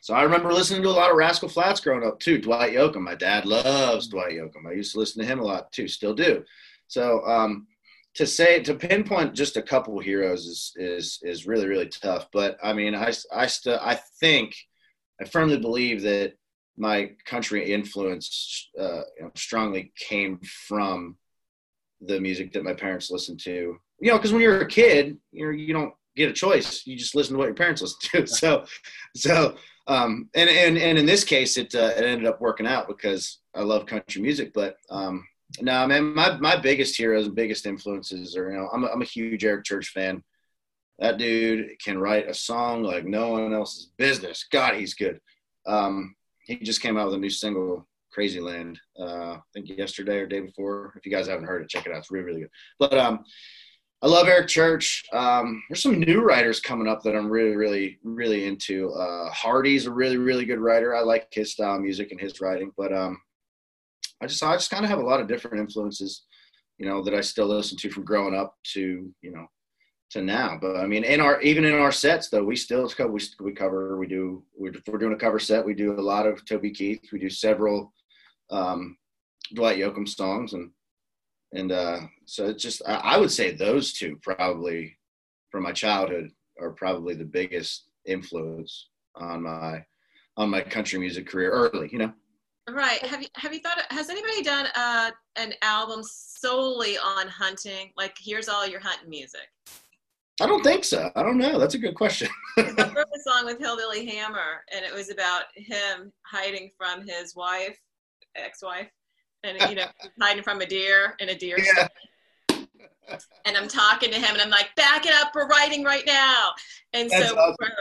[0.01, 2.39] so I remember listening to a lot of Rascal Flatts growing up too.
[2.39, 3.03] Dwight Yoakam.
[3.03, 4.67] My dad loves Dwight Yoakam.
[4.67, 5.89] I used to listen to him a lot too.
[5.89, 6.45] Still do.
[6.89, 7.67] So um,
[8.15, 12.29] to say to pinpoint just a couple heroes is is is really really tough.
[12.33, 14.55] But I mean, I I still I think
[15.21, 16.35] I firmly believe that
[16.77, 20.39] my country influence uh, you know, strongly came
[20.69, 21.17] from
[22.01, 23.79] the music that my parents listened to.
[24.01, 26.87] You know, because when you're a kid, you're you don't get a choice.
[26.87, 28.27] You just listen to what your parents listen to.
[28.35, 28.65] So,
[29.17, 29.57] so
[29.89, 33.39] um, and and and in this case, it uh, it ended up working out because
[33.55, 34.53] I love country music.
[34.53, 35.27] But um,
[35.61, 39.03] no, man, my my biggest heroes and biggest influences are you know I'm a, I'm
[39.03, 40.23] a huge Eric Church fan.
[40.99, 44.47] That dude can write a song like no one else's business.
[44.51, 45.21] God, he's good.
[45.67, 48.81] Um, he just came out with a new single, Crazy Land.
[48.99, 50.95] Uh, I think yesterday or day before.
[50.97, 51.99] If you guys haven't heard it, check it out.
[51.99, 52.51] It's really, really good.
[52.79, 53.25] But um,
[54.03, 55.05] I love Eric Church.
[55.13, 58.91] Um, there's some new writers coming up that I'm really, really, really into.
[58.91, 60.97] Uh, Hardy's a really, really good writer.
[60.97, 62.73] I like his style of music and his writing.
[62.77, 63.21] But um,
[64.23, 66.23] I just, I just kind of have a lot of different influences,
[66.79, 69.47] you know, that I still listen to from growing up to, you know,
[70.11, 70.59] to now.
[70.61, 73.99] But I mean, in our even in our sets though, we still we, we cover
[73.99, 75.65] we do we're, we're doing a cover set.
[75.65, 77.09] We do a lot of Toby Keith.
[77.13, 77.93] We do several
[78.51, 78.97] um,
[79.55, 80.71] Dwight Yoakam songs, and
[81.53, 84.97] and uh, so it's just I, I would say those two probably
[85.51, 86.31] from my childhood
[86.61, 89.85] are probably the biggest influence on my
[90.37, 91.89] on my country music career early.
[91.93, 92.13] You know.
[92.71, 93.03] Right.
[93.07, 93.79] Have you have you thought?
[93.91, 97.93] Has anybody done uh, an album solely on hunting?
[97.97, 99.49] Like, here's all your hunting music.
[100.41, 101.11] I don't think so.
[101.17, 101.59] I don't know.
[101.59, 102.29] That's a good question.
[102.57, 102.63] I
[102.95, 107.77] wrote a song with Hillbilly Hammer, and it was about him hiding from his wife,
[108.37, 108.89] ex-wife,
[109.43, 109.87] and you know,
[110.23, 111.59] hiding from a deer in a deer.
[111.59, 111.89] Yeah.
[113.47, 115.33] And I'm talking to him, and I'm like, "Back it up!
[115.35, 116.51] We're writing right now."
[116.93, 117.73] And That's so, awesome.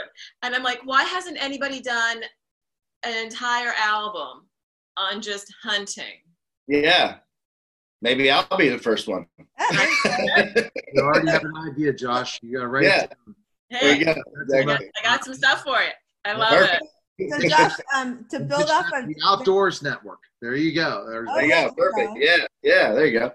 [0.42, 2.22] and I'm like, "Why hasn't anybody done
[3.04, 4.48] an entire album
[4.96, 6.22] on just hunting?"
[6.68, 7.18] Yeah.
[8.02, 9.26] Maybe I'll be the first one.
[10.94, 12.40] You already have an idea, Josh.
[12.42, 13.04] You got to write Yeah.
[13.04, 13.36] it down.
[13.70, 14.12] There Hey, you go.
[14.12, 14.92] I got, Exactly.
[15.00, 15.94] I got some stuff for it.
[16.26, 16.84] I love Perfect.
[17.20, 17.32] it.
[17.32, 20.20] So Josh, um, to build off of the Outdoors Network.
[20.42, 21.06] There you go.
[21.10, 21.74] There's Oh, There you yeah, go.
[21.76, 22.12] Perfect.
[22.18, 22.38] Yeah.
[22.64, 22.94] Yeah.
[22.94, 23.32] There you go.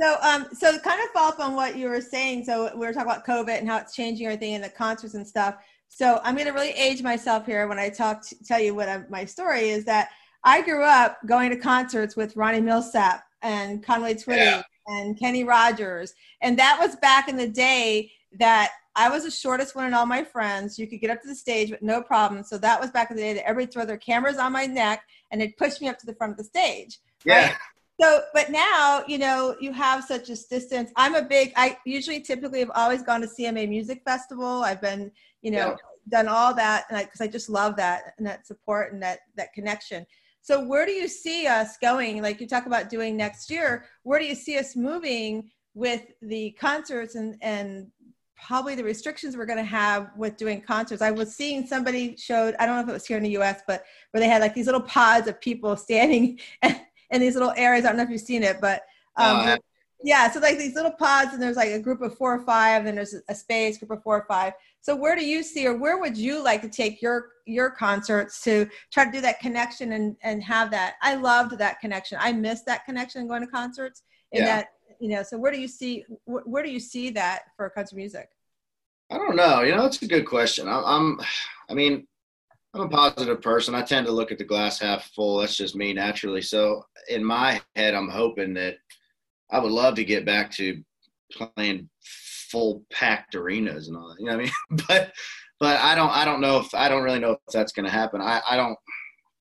[0.00, 2.44] So, um, so kind of follow up on what you were saying.
[2.44, 5.26] So we were talking about COVID and how it's changing everything and the concerts and
[5.26, 5.56] stuff.
[5.88, 8.88] So I'm going to really age myself here when I talk to tell you what
[8.88, 10.08] I'm, my story is that
[10.44, 14.62] I grew up going to concerts with Ronnie Milsap and Conway Twitty Yeah.
[14.88, 19.74] and Kenny Rogers, and that was back in the day that I was the shortest
[19.76, 20.78] one in all my friends.
[20.78, 22.42] You could get up to the stage with no problem.
[22.42, 25.02] So that was back in the day that everybody throw their cameras on my neck
[25.30, 26.98] and it pushed me up to the front of the stage.
[27.24, 27.48] Yeah.
[27.48, 27.56] Right?
[28.00, 30.92] So, but now, you know, you have such a distance.
[30.96, 34.62] I'm a big, I usually typically have always gone to CMA Music Festival.
[34.64, 35.10] I've been,
[35.42, 35.76] you know, Yeah.
[36.08, 40.06] done all that because I, just love that and that support and that, that connection.
[40.46, 42.22] So where do you see us going?
[42.22, 46.52] Like you talk about doing next year, where do you see us moving with the
[46.52, 47.88] concerts and, and
[48.36, 51.02] probably the restrictions we're going to have with doing concerts?
[51.02, 53.62] I was seeing somebody showed, I don't know if it was here in the US,
[53.66, 53.82] but
[54.12, 57.84] where they had like these little pods of people standing in these little areas.
[57.84, 58.82] I don't know if you've seen it, but
[59.16, 59.58] um, Oh, I have.
[60.02, 62.86] Yeah, so like these little pods, and there's like a group of four or five,
[62.86, 64.52] and there's a space group of four or five.
[64.80, 68.42] So where do you see, or where would you like to take your your concerts
[68.42, 70.94] to try to do that connection and and have that?
[71.02, 72.18] I loved that connection.
[72.20, 74.56] I miss that connection going to concerts, and Yeah.
[74.56, 74.66] that
[75.00, 75.22] you know.
[75.22, 78.28] So where do you see wh- where do you see that for country music?
[79.10, 79.62] I don't know.
[79.62, 80.68] You know, it's a good question.
[80.68, 81.20] I'm, I'm,
[81.70, 82.08] I mean,
[82.74, 83.74] I'm a positive person.
[83.74, 85.38] I tend to look at the glass half full.
[85.38, 86.42] That's just me naturally.
[86.42, 88.78] So in my head, I'm hoping that
[89.50, 90.82] I would love to get back to
[91.32, 91.88] playing
[92.50, 94.20] full packed arenas and all that.
[94.20, 94.84] You know what I mean?
[94.88, 95.12] but,
[95.58, 97.92] but I don't, I don't know if, I don't really know if that's going to
[97.92, 98.20] happen.
[98.20, 98.78] I, I don't,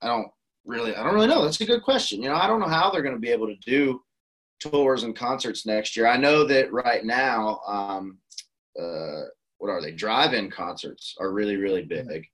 [0.01, 0.27] I don't
[0.65, 1.43] really, I don't really know.
[1.43, 2.21] That's a good question.
[2.21, 4.01] You know, I don't know how they're going to be able to do
[4.59, 6.07] tours and concerts next year.
[6.07, 8.17] I know that right now, um,
[8.79, 9.23] uh,
[9.57, 9.91] what are they?
[9.91, 12.25] Drive-in concerts are really, really big,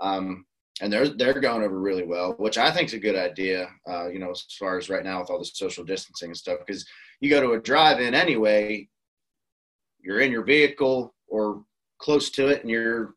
[0.00, 0.46] um,
[0.80, 3.68] and they're they're going over really well, which I think is a good idea.
[3.88, 6.58] Uh, you know, as far as right now with all the social distancing and stuff,
[6.66, 6.84] because
[7.22, 8.88] you go to a drive-in anyway,
[10.00, 11.62] you're in your vehicle or
[11.98, 13.14] close to it, and you're,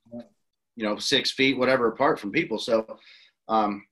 [0.75, 2.59] you know, six feet whatever apart from people.
[2.59, 2.99] So,
[3.47, 3.83] um,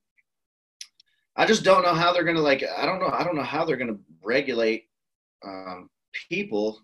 [1.35, 2.63] I just don't know how they're gonna like.
[2.77, 3.09] I don't know.
[3.11, 4.85] I don't know how they're gonna regulate
[5.43, 5.89] um,
[6.29, 6.79] people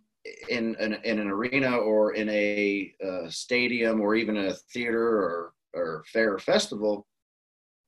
[0.49, 2.91] in an in an arena or in a
[3.30, 7.05] stadium or even a theater or or fair festival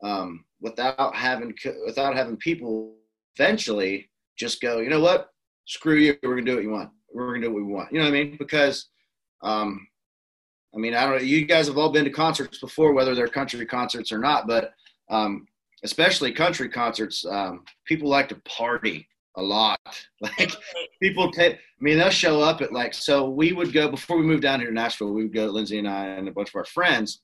[0.04, 2.94] um, without having without having people
[3.36, 4.11] eventually
[4.42, 5.30] just go you know what?
[5.66, 6.18] Screw you.
[6.24, 6.90] We're gonna do what you want.
[7.14, 7.92] We're gonna do what we want.
[7.92, 8.36] You know what I mean?
[8.38, 8.88] Because
[9.44, 9.88] um,
[10.76, 13.28] I mean I don't know you guys have all been to concerts before whether they're
[13.28, 14.74] country concerts or not but
[15.10, 15.48] um,
[15.84, 19.80] especially country concerts um, people like to party a lot.
[20.22, 20.52] Like
[21.02, 24.24] people take i mean they'll show up at like so we would go before we
[24.24, 26.56] moved down here to nashville we would go lindsay and i and a bunch of
[26.56, 27.22] our friends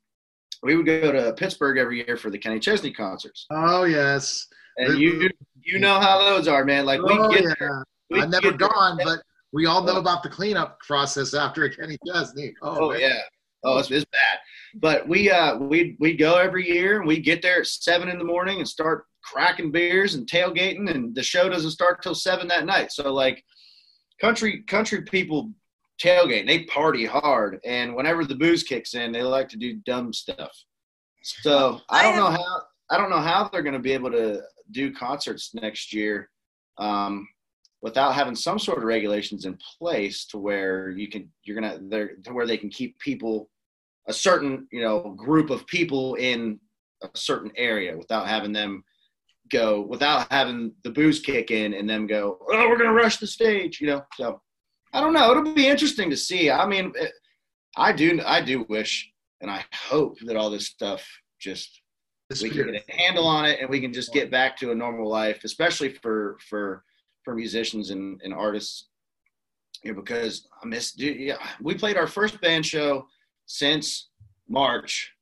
[0.63, 3.45] we would go to pittsburgh every year for the kenny chesney concerts.
[3.51, 4.47] Oh yes.
[4.77, 5.29] And you
[5.63, 6.85] you know how those are man.
[6.85, 7.53] Like we oh, get yeah.
[7.59, 7.85] there.
[8.09, 9.21] We I've never get there- gone, but
[9.53, 12.53] we all know about the cleanup process after a Kenny Chesney.
[12.61, 13.19] Oh, oh yeah.
[13.63, 14.39] Oh it's, it's bad.
[14.75, 18.17] But we uh we we go every year and we get there at seven in
[18.17, 22.47] the morning and start cracking beers and tailgating and the show doesn't start till seven
[22.47, 22.91] that night.
[22.91, 23.43] So like
[24.21, 25.51] country country people
[26.01, 27.59] tailgate they party hard.
[27.65, 30.51] And whenever the booze kicks in they like to do dumb stuff.
[31.23, 34.41] So i don't know how i don't know how they're going to be able to
[34.71, 36.29] do concerts next year
[36.77, 37.27] um,
[37.81, 42.15] without having some sort of regulations in place to where you can you're gonna they're
[42.23, 43.49] to where they can keep people
[44.07, 46.59] a certain you know group of people in
[47.03, 48.83] a certain area without having them
[49.49, 53.27] go without having the booze kick in and them go oh we're gonna rush the
[53.27, 54.03] stage you know?
[54.15, 54.41] So
[54.93, 55.31] i don't know.
[55.31, 56.49] It'll be interesting to see.
[56.49, 57.11] I mean it,
[57.75, 59.11] i do i do wish
[59.41, 61.05] and i hope that all this stuff
[61.39, 61.81] just
[62.41, 64.75] we can get a handle on it and we can just get back to a
[64.75, 66.83] normal life especially for for
[67.23, 68.87] for musicians and, and artists.
[69.83, 73.05] You know, because i miss dude, yeah we played our first band show
[73.45, 74.09] since
[74.49, 75.13] march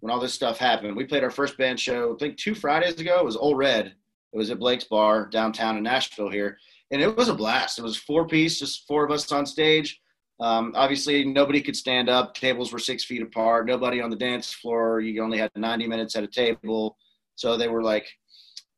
[0.00, 0.96] when all this stuff happened.
[0.96, 3.18] We played our first band show i think two fridays ago.
[3.18, 3.94] It was Ole Red.
[4.32, 6.58] It was at blake's bar downtown in nashville here.
[6.90, 7.78] And it was a blast.
[7.78, 10.00] It was four piece just four of us on stage
[10.40, 12.34] um, obviously, nobody could stand up.
[12.34, 13.66] Tables were six feet apart.
[13.66, 15.00] Nobody on the dance floor.
[15.00, 16.96] You only had 90 minutes at a table.
[17.36, 18.08] So they were like,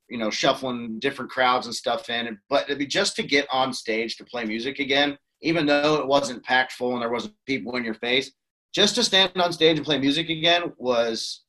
[0.08, 2.38] you know, shuffling different crowds and stuff in.
[2.48, 6.06] But it'd be just to get on stage to play music again, even though it
[6.06, 8.32] wasn't packed full and there wasn't people in your face,
[8.74, 11.44] just to stand on stage and play music again was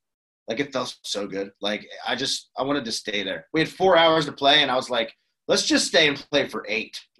[0.48, 1.52] like it felt so good.
[1.60, 3.48] Like I just I wanted to stay there.
[3.54, 5.14] We had four hours to play, and I was like,
[5.50, 6.98] let's just stay and play for eight.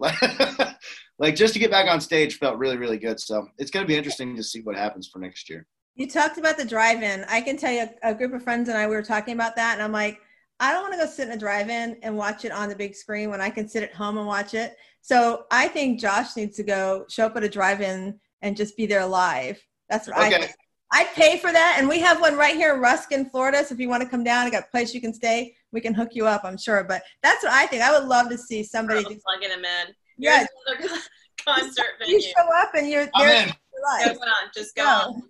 [1.18, 3.20] like just to get back on stage felt really really good.
[3.20, 5.66] So it's gonna be interesting to see what happens for next year.
[5.94, 7.24] You talked about the drive-in.
[7.28, 9.56] I can tell you, a, a group of friends and I we were talking about
[9.56, 10.20] that, and I'm like,
[10.60, 12.94] I don't want to go sit in a drive-in and watch it on the big
[12.94, 14.76] screen when I can sit at home and watch it.
[15.00, 18.86] So I think Josh needs to go show up at a drive-in and just be
[18.86, 19.60] there live.
[19.90, 20.40] That's what I Okay.
[20.40, 20.52] think.
[20.90, 23.62] I'd pay for that, and we have one right here in Ruskin, Florida.
[23.64, 25.54] So if you want to come down, I got a place you can stay.
[25.70, 26.82] We can hook you up, I'm sure.
[26.82, 27.82] But that's what I think.
[27.82, 29.94] I would love to see somebody just plugging him in.
[30.18, 30.44] Yeah.
[30.66, 31.00] Here's another
[31.44, 33.48] concert you show up and you're I'm there in.
[33.48, 34.90] for Go on, just go Go.
[35.14, 35.22] on.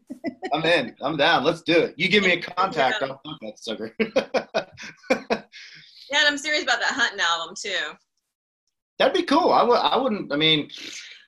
[0.53, 0.97] I'm in.
[1.03, 1.45] I'm down.
[1.45, 1.95] Let's do it.
[1.97, 3.03] You give me a contact.
[3.03, 3.95] I'll fuck that sucker.
[6.11, 7.95] Yeah, and I'm serious about that hunting album too.
[8.99, 9.53] That'd be cool.
[9.53, 9.77] I would.
[9.79, 10.33] I wouldn't.
[10.33, 10.71] I mean,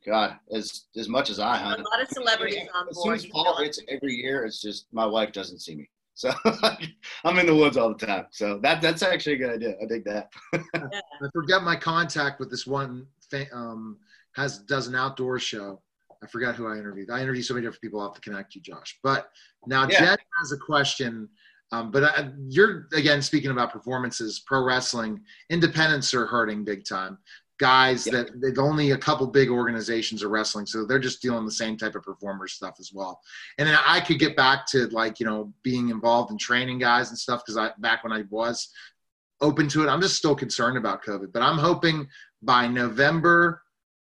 [0.06, 3.24] God, as as much as I hunt, a lot of celebrities on as soon as
[3.26, 3.62] you fall know.
[3.62, 5.88] hits every year, it's just my wife doesn't see me.
[6.20, 6.30] So
[7.24, 8.26] I'm in the woods all the time.
[8.30, 9.74] So that that's actually a good idea.
[9.82, 10.30] I dig that.
[10.54, 13.06] I forget my contact with this one
[13.54, 13.96] um,
[14.36, 15.80] has does an outdoor show.
[16.22, 17.08] I forgot who I interviewed.
[17.10, 18.02] I interviewed so many different people.
[18.02, 18.98] Have to connect you, Josh.
[19.02, 19.30] But
[19.66, 20.00] now Yeah.
[20.00, 21.26] Jen has a question.
[21.72, 27.16] Um, but I, you're again speaking about performances, pro wrestling, independents are hurting big time.
[27.60, 28.14] Guys Yeah.
[28.14, 31.76] that they've only a couple big organizations are wrestling, so they're just dealing the same
[31.76, 33.20] type of performer stuff as well.
[33.58, 37.10] And then I could get back to like you know being involved in training guys
[37.10, 38.70] and stuff because I back when I was
[39.42, 39.88] open to it.
[39.88, 42.08] I'm just still concerned about COVID, but I'm hoping
[42.42, 43.62] by November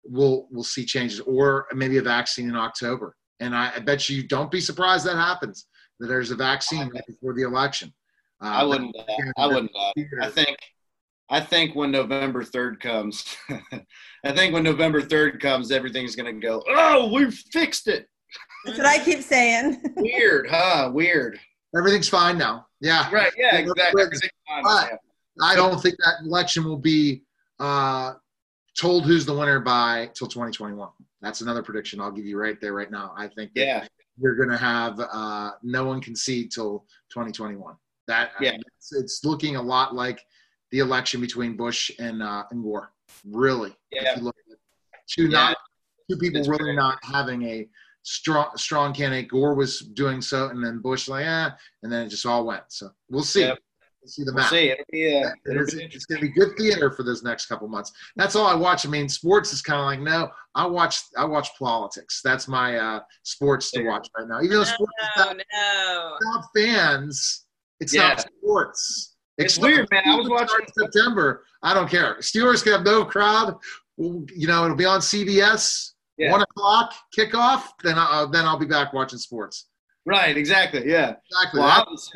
[0.04, 3.16] we'll we'll see changes, or maybe a vaccine in October.
[3.40, 5.66] And I, I bet you don't be surprised that happens.
[5.98, 7.92] That there's a vaccine right before the election.
[8.40, 8.94] Uh, I wouldn't.
[8.96, 9.02] Uh,
[9.38, 9.72] I wouldn't.
[9.74, 9.92] Uh,
[10.22, 10.56] I think.
[11.30, 13.36] I think when November third comes,
[14.24, 16.62] I think when November third comes, everything's gonna go.
[16.68, 18.08] Oh, we fixed it.
[18.64, 19.80] That's what I keep saying.
[19.96, 20.90] Weird, huh?
[20.92, 21.38] Weird.
[21.76, 22.66] Everything's fine now.
[22.80, 23.08] Yeah.
[23.12, 23.32] Right.
[23.36, 23.54] Yeah.
[23.54, 23.84] Yeah, Exactly.
[23.94, 24.96] but- Everything's fine, but- yeah.
[25.42, 27.22] I don't think that election will be
[27.60, 28.14] uh,
[28.76, 30.88] told who's the winner by till 2021.
[31.22, 33.14] That's another prediction I'll give you right there, right now.
[33.16, 33.86] I think that Yeah.
[34.20, 37.74] you're going to have uh, no one concede till 2021.
[38.08, 38.56] That Yeah.
[38.76, 40.20] it's, it's looking a lot like
[40.70, 42.92] the election between Bush and uh, and Gore.
[43.28, 44.12] Really, Yeah.
[44.12, 44.58] if you look at it.
[45.08, 45.28] two Yeah.
[45.48, 45.56] not
[46.10, 46.76] two people It's really great.
[46.76, 47.68] not having a
[48.02, 49.28] strong strong candidate.
[49.28, 52.64] Gore was doing so, and then Bush like ah, and then it just all went.
[52.68, 53.40] So we'll see.
[53.40, 53.58] Yep.
[54.02, 54.50] We'll see the We'll map.
[54.50, 54.70] see.
[54.70, 55.22] It'll be.
[55.22, 57.92] Uh, It it'll is, it's going to be good theater for those next couple months.
[58.16, 58.86] That's all I watch.
[58.86, 60.30] I mean, sports is kind of like no.
[60.54, 62.22] I watch I watch politics.
[62.24, 64.38] That's my uh, sports to watch right now.
[64.40, 66.16] Even though sports is No, not, no.
[66.18, 67.44] without fans,
[67.80, 68.08] it's Yeah.
[68.08, 69.09] not sports.
[69.40, 70.02] It's weird, man.
[70.06, 71.44] I was watching- September.
[71.62, 72.16] I don't care.
[72.20, 73.58] Steelers can have no crowd.
[73.98, 75.92] You know, it'll be on CBS.
[76.16, 76.32] Yeah.
[76.32, 77.64] One o'clock kickoff.
[77.82, 79.66] Then I, uh, then I'll be back watching sports.
[80.06, 80.36] Right.
[80.36, 80.86] Exactly.
[80.86, 81.14] Yeah.
[81.30, 81.60] Exactly.
[81.60, 82.10] Well, I was.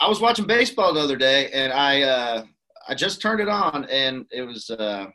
[0.00, 2.44] I was watching baseball the other day, and I uh,
[2.88, 5.06] I just turned it on, and it was uh,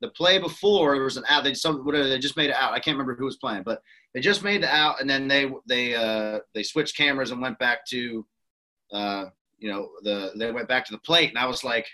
[0.00, 0.94] the play before.
[0.94, 1.44] There was an out.
[1.44, 2.08] They some whatever.
[2.08, 2.72] They just made it out.
[2.72, 3.80] I can't remember who was playing, but
[4.14, 7.58] they just made the out, and then they they uh, they switched cameras and went
[7.58, 8.26] back to,
[8.92, 9.26] uh,
[9.58, 11.86] you know, the they went back to the plate, and I was like,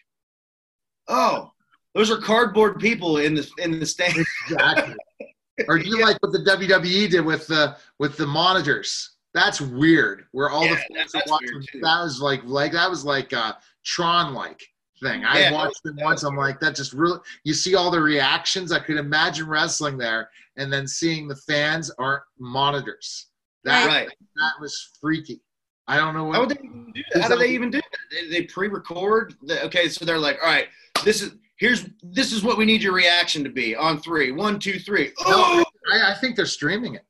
[1.09, 1.51] oh,
[1.95, 4.15] those are cardboard people in the in the stand.
[4.49, 4.95] Exactly.
[5.69, 9.17] or do you like what the WWE did with the with the monitors?
[9.35, 10.27] That's weird.
[10.33, 11.81] Where all Yeah, the fans that's are watching.
[11.81, 14.61] That was like like that was like a Tron like
[15.03, 15.25] thing.
[15.25, 16.23] I Yeah, watched it once.
[16.23, 17.19] I'm like, that just really.
[17.45, 18.73] You see all the reactions.
[18.73, 23.29] I could imagine wrestling there, and then seeing the fans aren't monitors.
[23.65, 24.09] That right.
[24.09, 25.41] that was freaky.
[25.89, 26.35] I don't know what.
[26.35, 27.23] How would they even do that?
[27.23, 27.99] How do they even do that?
[28.11, 29.35] They, they pre-record.
[29.43, 30.69] The, okay, so they're like, all right,
[31.05, 34.33] this is here's this is what we need your reaction to be on three.
[34.33, 35.13] One, two, three.
[35.27, 37.05] Oh, No, I, I think they're streaming it.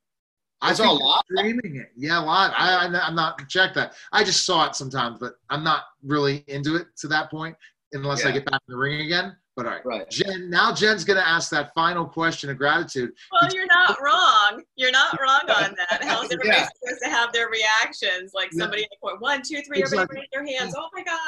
[0.60, 1.22] I all they're live?
[1.34, 1.88] streaming it.
[1.96, 2.52] Yeah, live.
[2.56, 3.94] I, I, I'm not check that.
[4.12, 7.56] I just saw it sometimes, but I'm not really into it to that point
[7.92, 9.36] unless I get back in the ring again.
[9.54, 10.10] But all right, right.
[10.10, 10.48] Jen.
[10.48, 13.12] Now Jen's gonna ask that final question of gratitude.
[13.30, 14.62] Well, you're not wrong.
[14.76, 16.02] You're not wrong on that.
[16.02, 16.68] How's everybody Yeah.
[16.82, 18.32] supposed to have their reactions?
[18.34, 18.88] Like somebody Yeah.
[19.02, 20.18] somebody like one, two, three, everybody Exactly.
[20.20, 20.74] raise their hands.
[20.76, 21.18] Oh my God.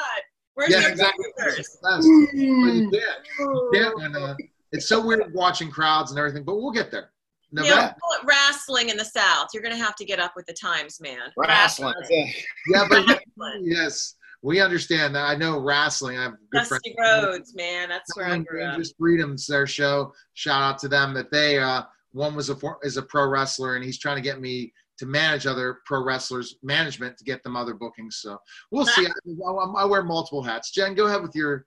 [0.55, 1.25] Where's Yeah, exactly.
[1.37, 1.77] producers?
[1.83, 3.25] That's- but you can't.
[3.39, 4.35] You can't when, uh,
[4.71, 7.11] it's so weird watching crowds and everything, but we'll get there.
[7.51, 7.95] You know, November.
[8.01, 9.49] call it wrestling in the South.
[9.53, 11.19] You're going to have to get up with the times, man.
[11.37, 11.93] Wrestling.
[12.09, 12.25] Yeah.
[12.73, 14.15] Yeah, but yes,
[14.45, 15.25] we understand that.
[15.25, 16.19] I know wrestling.
[16.19, 16.83] I have good friends.
[16.83, 17.89] Dusty Rhodes, man.
[17.89, 18.73] That's where I grew up.
[18.73, 20.13] Dangerous Freedoms, their show.
[20.35, 21.81] Shout out to them that they uh,
[22.11, 25.47] one was a is a pro wrestler and he's trying to get me to manage
[25.47, 28.17] other pro wrestlers management to get them other bookings.
[28.17, 28.37] So
[28.69, 29.07] we'll see.
[29.47, 30.69] I, I, I wear multiple hats.
[30.69, 31.65] Jen, go ahead with your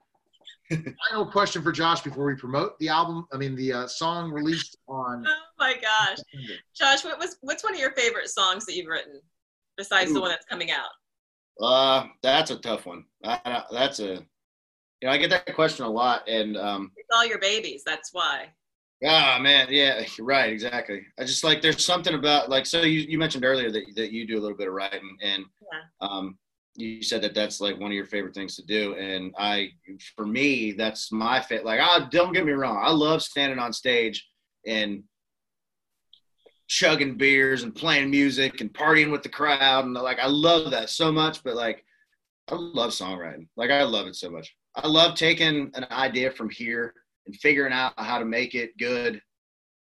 [1.10, 3.26] final question for Josh before we promote the album.
[3.32, 5.24] I mean the uh, song released on.
[5.26, 6.18] Oh my gosh.
[6.76, 9.20] Josh, what was what's one of your favorite songs that you've written
[9.76, 10.90] besides the one that's coming out?
[11.61, 13.04] Uh, that's a tough one.
[13.24, 14.14] I, I- that's a,
[15.00, 17.82] you know, I get that question a lot, and um, It's all your babies.
[17.84, 18.48] That's why.
[19.04, 21.06] Ah man, yeah, right, exactly.
[21.20, 24.26] I just like there's something about like so you, you mentioned earlier that that you
[24.26, 25.80] do a little bit of writing and Yeah.
[26.09, 26.36] um
[26.74, 29.70] you said that that's like one of your favorite things to do and I
[30.16, 33.72] for me that's my fit like ah don't get me wrong I love standing on
[33.72, 34.28] stage
[34.66, 35.04] and
[36.68, 40.90] chugging beers and playing music and partying with the crowd and like I love that
[40.90, 41.84] so much but like
[42.50, 43.48] I love songwriting.
[43.56, 44.54] Like I love it so much.
[44.74, 46.94] I love taking an idea from here
[47.26, 49.20] and figuring out how to make it good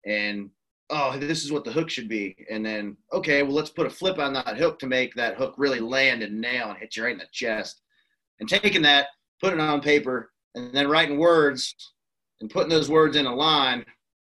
[0.07, 0.51] and
[0.91, 2.37] oh this is what the hook should be.
[2.51, 5.55] And then okay well let's put a flip on that hook to make that hook
[5.57, 7.81] really land and nail and hit you right in the chest.
[8.41, 9.07] And taking that
[9.41, 11.75] putting it on paper and then writing words
[12.43, 13.87] and putting those words in a line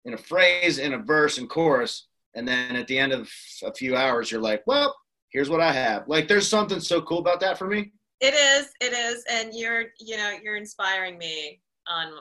[0.05, 3.31] in a phrase in a verse and chorus and then at the end of
[3.65, 4.95] a few hours you're like well
[5.33, 6.07] here's what i have.
[6.07, 7.93] Like there's something so cool about that for me.
[8.21, 12.13] It is, it is, and you're, you know, you're inspiring me on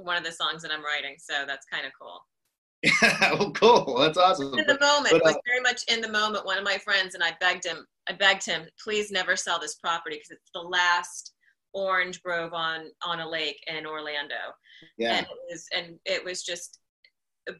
[0.00, 2.20] one of the songs that I'm writing, so that's kind of cool.
[3.40, 3.98] well cool.
[3.98, 4.56] That's awesome.
[4.56, 6.46] In the moment, But, it was uh, very much in the moment.
[6.46, 9.74] One of my friends and I begged him, I begged him, please never sell this
[9.76, 11.32] property because it's the last
[11.72, 14.34] orange grove on on a lake in Orlando.
[14.98, 15.16] yeah.
[15.16, 16.78] And it was and it was just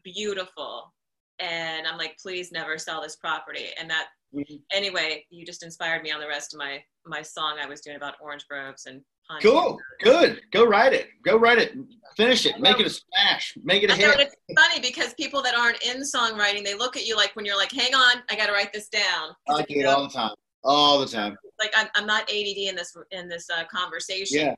[0.03, 0.93] beautiful
[1.39, 4.59] and i'm like please never sell this property and that Mhm.
[4.73, 7.95] anyway you just inspired me on the rest of my my song i was doing
[7.95, 11.73] about orange groves and pine cool good go write it go write it
[12.17, 15.13] finish it make it a smash make it a I know, hit it's funny because
[15.13, 18.23] people that aren't in songwriting, they look at you like when you're like, "Hang on,
[18.29, 20.33] I got to write this down." I do it all the time.
[20.63, 21.35] All the time.
[21.59, 24.39] like I'm, I'm not ADD in this in this uh, conversation.
[24.39, 24.55] Yeah.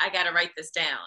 [0.00, 0.98] I got to write this down.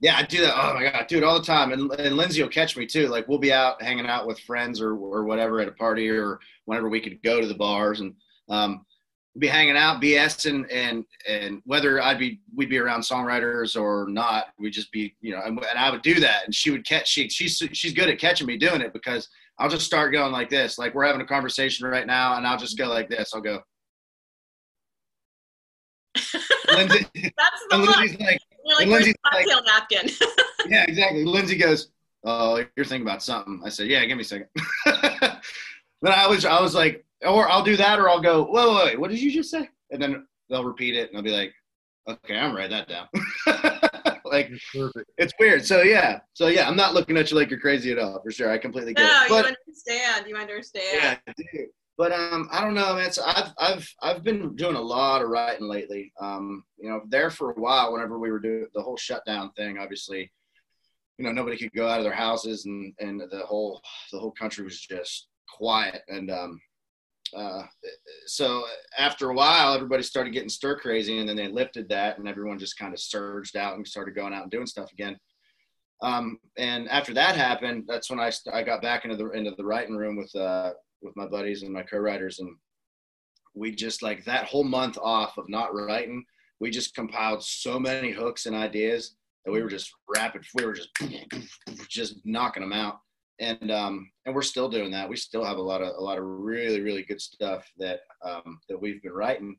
[0.00, 0.54] Yeah, I do that.
[0.54, 1.72] Oh my god, I do it all the time.
[1.72, 3.08] And, and Lindsay will catch me too.
[3.08, 6.38] Like we'll be out hanging out with friends or or whatever at a party or
[6.66, 8.14] whenever we could go to the bars and
[8.48, 8.84] um,
[9.38, 14.46] be hanging out, BSing, and and whether I'd be we'd be around songwriters or not,
[14.58, 17.08] we'd just be you know, and, and I would do that, and she would catch.
[17.08, 19.28] She she's she's good at catching me doing it because
[19.58, 20.78] I'll just start going like this.
[20.78, 23.32] Like we're having a conversation right now, and I'll just go like this.
[23.34, 23.60] I'll go.
[26.74, 27.82] Lindsay, That's the and.
[27.86, 28.40] Lindsay's like.
[28.68, 30.10] You're like, and "Where's Lindsay's the like- cocktail napkin?"
[30.68, 31.24] yeah, exactly.
[31.24, 31.90] Lindsay goes,
[32.24, 34.48] "Oh, you're thinking about something." I said, "Yeah, give me a second.
[34.86, 38.84] then I was, I was like, or I'll do that, or I'll go, "Whoa, wait,
[38.84, 41.54] wait, what did you just say?" And then they'll repeat it, and I'll be like,
[42.08, 43.08] "Okay, I'm write that down."
[44.24, 45.10] like Perfect.
[45.16, 45.64] it's weird.
[45.64, 48.30] So yeah, so yeah, I'm not looking at you like you're crazy at all, for
[48.30, 48.50] sure.
[48.50, 49.28] I completely get no, it.
[49.28, 50.26] But you understand.
[50.28, 50.84] You understand.
[50.92, 51.66] yeah, I do.
[51.98, 53.10] But um, I don't know, man.
[53.10, 56.12] So I've I've I've been doing a lot of writing lately.
[56.20, 59.78] Um, you know, there for a while, whenever we were doing the whole shutdown thing,
[59.78, 60.30] obviously,
[61.18, 63.82] you know, nobody could go out of their houses, and and the whole
[64.12, 66.02] the whole country was just quiet.
[66.06, 66.60] And um,
[67.36, 67.64] uh,
[68.26, 68.64] so
[68.96, 72.60] after a while, everybody started getting stir crazy, and then they lifted that, and everyone
[72.60, 75.18] just kind of surged out and started going out and doing stuff again.
[76.00, 79.64] Um, and after that happened, that's when I I got back into the into the
[79.64, 82.54] writing room with uh with my buddies and my co-writers and
[83.54, 86.24] we just like that whole month off of not writing
[86.60, 90.74] we just compiled so many hooks and ideas that we were just rapid we were
[90.74, 90.90] just
[91.88, 92.98] just knocking them out.
[93.40, 95.08] And um and we're still doing that.
[95.08, 98.60] We still have a lot of a lot of really really good stuff that um
[98.68, 99.56] that we've been writing.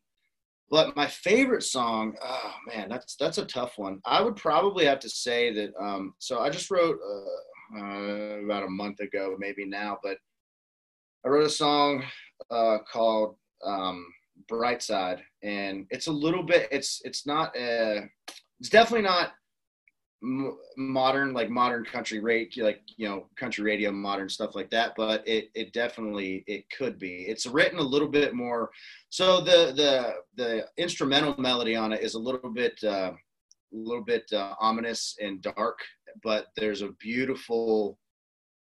[0.69, 3.99] But my favorite song oh man that's that's a tough one.
[4.05, 8.63] I would probably have to say that um so i just wrote uh, uh about
[8.63, 10.17] a month ago maybe now but
[11.25, 12.03] I wrote a song
[12.49, 14.05] uh, called um,
[14.47, 16.67] "Bright Side," and it's a little bit.
[16.71, 17.49] It's it's not.
[17.55, 18.01] Uh,
[18.59, 19.31] it's definitely not
[20.23, 24.93] m- modern like modern country rate like you know country radio modern stuff like that
[24.97, 28.69] but it it definitely it could be it's written a little bit more
[29.09, 34.03] so the the the instrumental melody on it is a little bit uh, a little
[34.03, 35.79] bit uh, ominous and dark
[36.23, 37.97] but there's a beautiful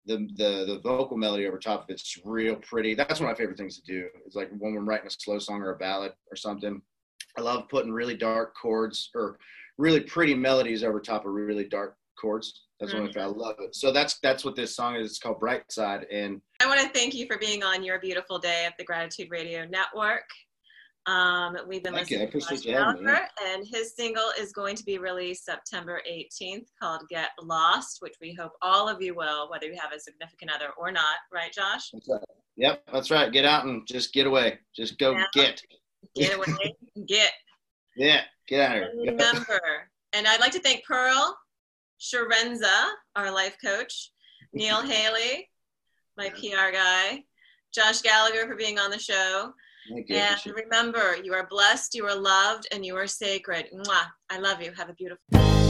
[0.06, 2.94] the, the the vocal melody over top of it's real pretty.
[2.94, 4.08] That's one of my favorite things to do.
[4.26, 6.82] It's like when I'm writing a slow song or a ballad or something.
[7.38, 9.40] I love putting really dark chords or
[9.78, 12.64] really pretty melodies over top of really dark chords.
[12.80, 13.40] That's one of my mm-hmm.
[13.42, 13.76] I love it.
[13.76, 15.08] So that's that's what this song is.
[15.08, 18.40] It's called Bright Side, and I want to thank you for being on your beautiful
[18.40, 20.26] day at the Gratitude Radio Network.
[21.06, 22.20] Um, we've been Thank you.
[22.20, 23.06] I listening to appreciate Josh you.
[23.06, 28.14] Gallagher, and his single is going to be released September 18th called Get Lost, which
[28.22, 31.16] we hope all of you will, whether you have a significant other or not.
[31.34, 31.90] Right, Josh?
[31.92, 32.22] that's right.
[32.56, 33.32] Yep, that's right.
[33.34, 34.60] Get out and just get away.
[34.76, 35.26] Just go Yeah.
[35.34, 35.62] get.
[36.16, 36.76] Get away,
[37.08, 37.32] get.
[37.96, 39.12] Yeah, get out of here.
[39.14, 39.60] remember,
[40.12, 41.36] and I'd like to thank Pearl
[42.00, 44.12] Chiarenza, our life coach,
[44.54, 45.50] Neil Haley,
[46.18, 47.24] my PR guy,
[47.74, 49.54] Josh Gallagher for being on the show.
[49.90, 50.04] You.
[50.16, 53.68] And remember, you are blessed, you are loved, and you are sacred.
[53.74, 54.06] Mwah.
[54.30, 54.72] I love you.
[54.74, 55.63] Have a beautiful